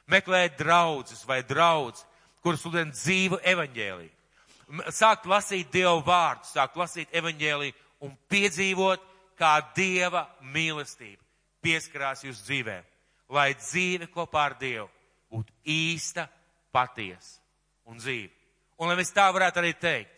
Meklēt 0.10 0.58
draugus 0.58 1.26
vai 1.28 1.42
draudz, 1.46 2.02
kurus 2.42 2.62
sludina 2.62 2.94
dzīvu 2.94 3.40
evaņģēliju. 3.42 4.14
Sākt 4.94 5.28
lasīt 5.30 5.70
Dievu 5.74 6.02
vārdu, 6.06 6.48
sākt 6.50 6.78
lasīt 6.78 7.14
evaņģēliju 7.14 7.76
un 8.06 8.16
piedzīvot, 8.30 9.04
kā 9.38 9.60
Dieva 9.76 10.26
mīlestība 10.42 11.22
pieskarās 11.66 12.24
jūsu 12.26 12.46
dzīvē. 12.46 12.78
Lai 13.34 13.50
dzīve 13.58 14.08
kopā 14.14 14.46
ar 14.50 14.58
Dievu 14.60 14.88
būtu 15.34 15.54
īsta, 15.66 16.28
patiesa 16.74 17.42
un 17.90 17.98
dzīve. 18.02 18.32
Un 18.82 18.92
lai 18.92 18.98
mēs 19.00 19.14
tā 19.16 19.26
varētu 19.34 19.62
arī 19.62 19.74
teikt, 19.80 20.12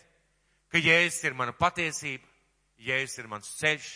ka 0.71 0.81
Jēzus 0.81 1.23
ir 1.27 1.37
mana 1.37 1.53
patiesība, 1.55 2.25
Jēzus 2.81 3.21
ir 3.21 3.31
mans 3.31 3.49
ceļš 3.59 3.89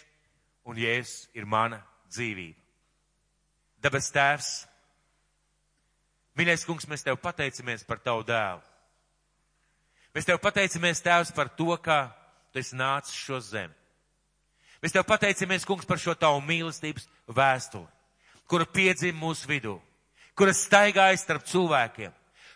un 0.69 0.79
Jēzus 0.79 1.29
ir 1.37 1.47
mana 1.49 1.81
dzīvība. 2.11 2.60
Dabas 3.81 4.11
tēvs, 4.13 4.49
mīļais 6.37 6.65
kungs, 6.67 6.85
mēs 6.89 7.05
tev 7.05 7.17
pateicamies 7.21 7.85
par 7.87 8.01
tavu 8.03 8.23
dēlu. 8.27 8.61
Mēs 10.15 10.27
tev 10.27 10.41
pateicamies, 10.43 11.01
tēvs, 11.01 11.31
par 11.33 11.49
to, 11.55 11.71
ka 11.81 12.11
tu 12.51 12.59
esi 12.61 12.75
nācis 12.77 13.15
šo 13.15 13.39
zemi. 13.41 13.73
Mēs 14.83 14.93
tev 14.93 15.05
pateicamies, 15.07 15.65
kungs, 15.65 15.87
par 15.87 16.01
šo 16.01 16.13
tavu 16.17 16.41
mīlestības 16.45 17.07
vēstuli, 17.31 17.87
kura 18.49 18.65
piedzima 18.65 19.19
mūsu 19.21 19.49
vidū, 19.49 19.77
kura 20.37 20.53
staigāja 20.57 21.19
starp 21.21 21.45
cilvēkiem, 21.49 22.13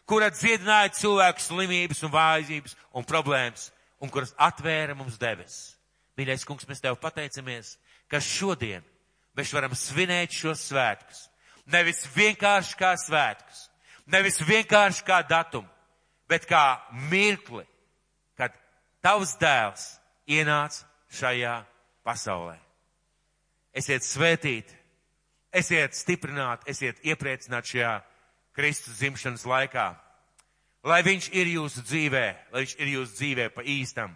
kura 0.09 0.31
dziedināja 0.33 0.93
cilvēku 0.97 1.41
slimības 1.41 2.03
un 2.05 2.13
vājības 2.13 2.75
un 2.97 3.07
problēmas, 3.07 3.69
un 4.01 4.11
kuras 4.11 4.33
atvēra 4.41 4.97
mums 4.97 5.17
debesis. 5.21 5.75
Mīļais 6.19 6.45
kungs, 6.47 6.67
mēs 6.69 6.83
tev 6.83 6.97
pateicamies, 7.01 7.75
ka 8.11 8.21
šodien 8.23 8.83
mēs 9.37 9.53
varam 9.55 9.75
svinēt 9.77 10.35
šos 10.35 10.67
svētkus. 10.69 11.25
Nevis 11.71 12.03
vienkārši 12.13 12.77
kā 12.77 12.93
svētkus, 13.01 13.65
nevis 14.05 14.37
vienkārši 14.45 15.05
kā 15.05 15.21
datumu, 15.25 15.67
bet 16.29 16.45
kā 16.45 16.77
mirkli, 17.09 17.65
kad 18.37 18.53
tavs 19.01 19.33
dēls 19.41 19.87
ienāca 20.29 20.85
šajā 21.09 21.57
pasaulē. 22.05 22.59
Esiet 23.75 24.05
svētīti, 24.05 24.77
esiet 25.51 25.97
stiprināti, 25.97 26.69
esiet 26.71 27.01
iepriecināti 27.03 27.75
šajā 27.75 27.93
Kristus 28.55 29.01
dzimšanas 29.01 29.45
laikā 29.49 29.89
lai 30.85 31.01
viņš 31.05 31.31
ir 31.33 31.49
jūsu 31.55 31.83
dzīvē, 31.85 32.25
lai 32.53 32.63
viņš 32.63 32.75
ir 32.77 32.91
jūsu 32.93 33.17
dzīvē 33.17 33.49
pa 33.55 33.65
īstam. 33.65 34.13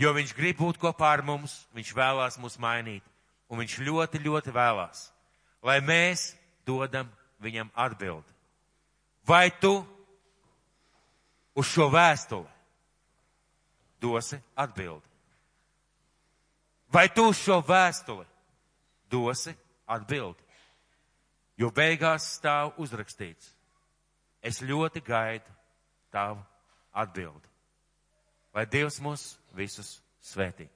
Jo 0.00 0.14
viņš 0.16 0.34
grib 0.34 0.58
būt 0.58 0.80
kopā 0.80 1.12
ar 1.12 1.22
mums, 1.26 1.66
viņš 1.76 1.92
vēlās 1.96 2.38
mūs 2.40 2.56
mainīt, 2.62 3.04
un 3.52 3.60
viņš 3.60 3.76
ļoti, 3.84 4.20
ļoti 4.24 4.52
vēlās, 4.54 5.10
lai 5.60 5.78
mēs 5.84 6.32
dodam 6.66 7.10
viņam 7.44 7.68
atbildi. 7.76 8.28
Vai 9.28 9.50
tu 9.60 9.74
uz 11.54 11.68
šo 11.68 11.90
vēstuli 11.92 12.48
dosi 14.00 14.40
atbildi? 14.56 15.08
Vai 16.92 17.06
tu 17.12 17.28
uz 17.28 17.38
šo 17.40 17.60
vēstuli 17.64 18.24
dosi 19.12 19.52
atbildi? 19.86 20.40
Jo 21.60 21.68
beigās 21.70 22.32
stāv 22.38 22.72
uzrakstīts. 22.80 23.52
Es 24.42 24.58
ļoti 24.64 25.04
gaidu 25.04 25.52
tavu 26.10 26.40
atbildi. 26.92 27.48
Lai 28.52 28.64
Dievs 28.66 28.98
mūs 29.00 29.36
visus 29.54 30.00
svētī. 30.24 30.66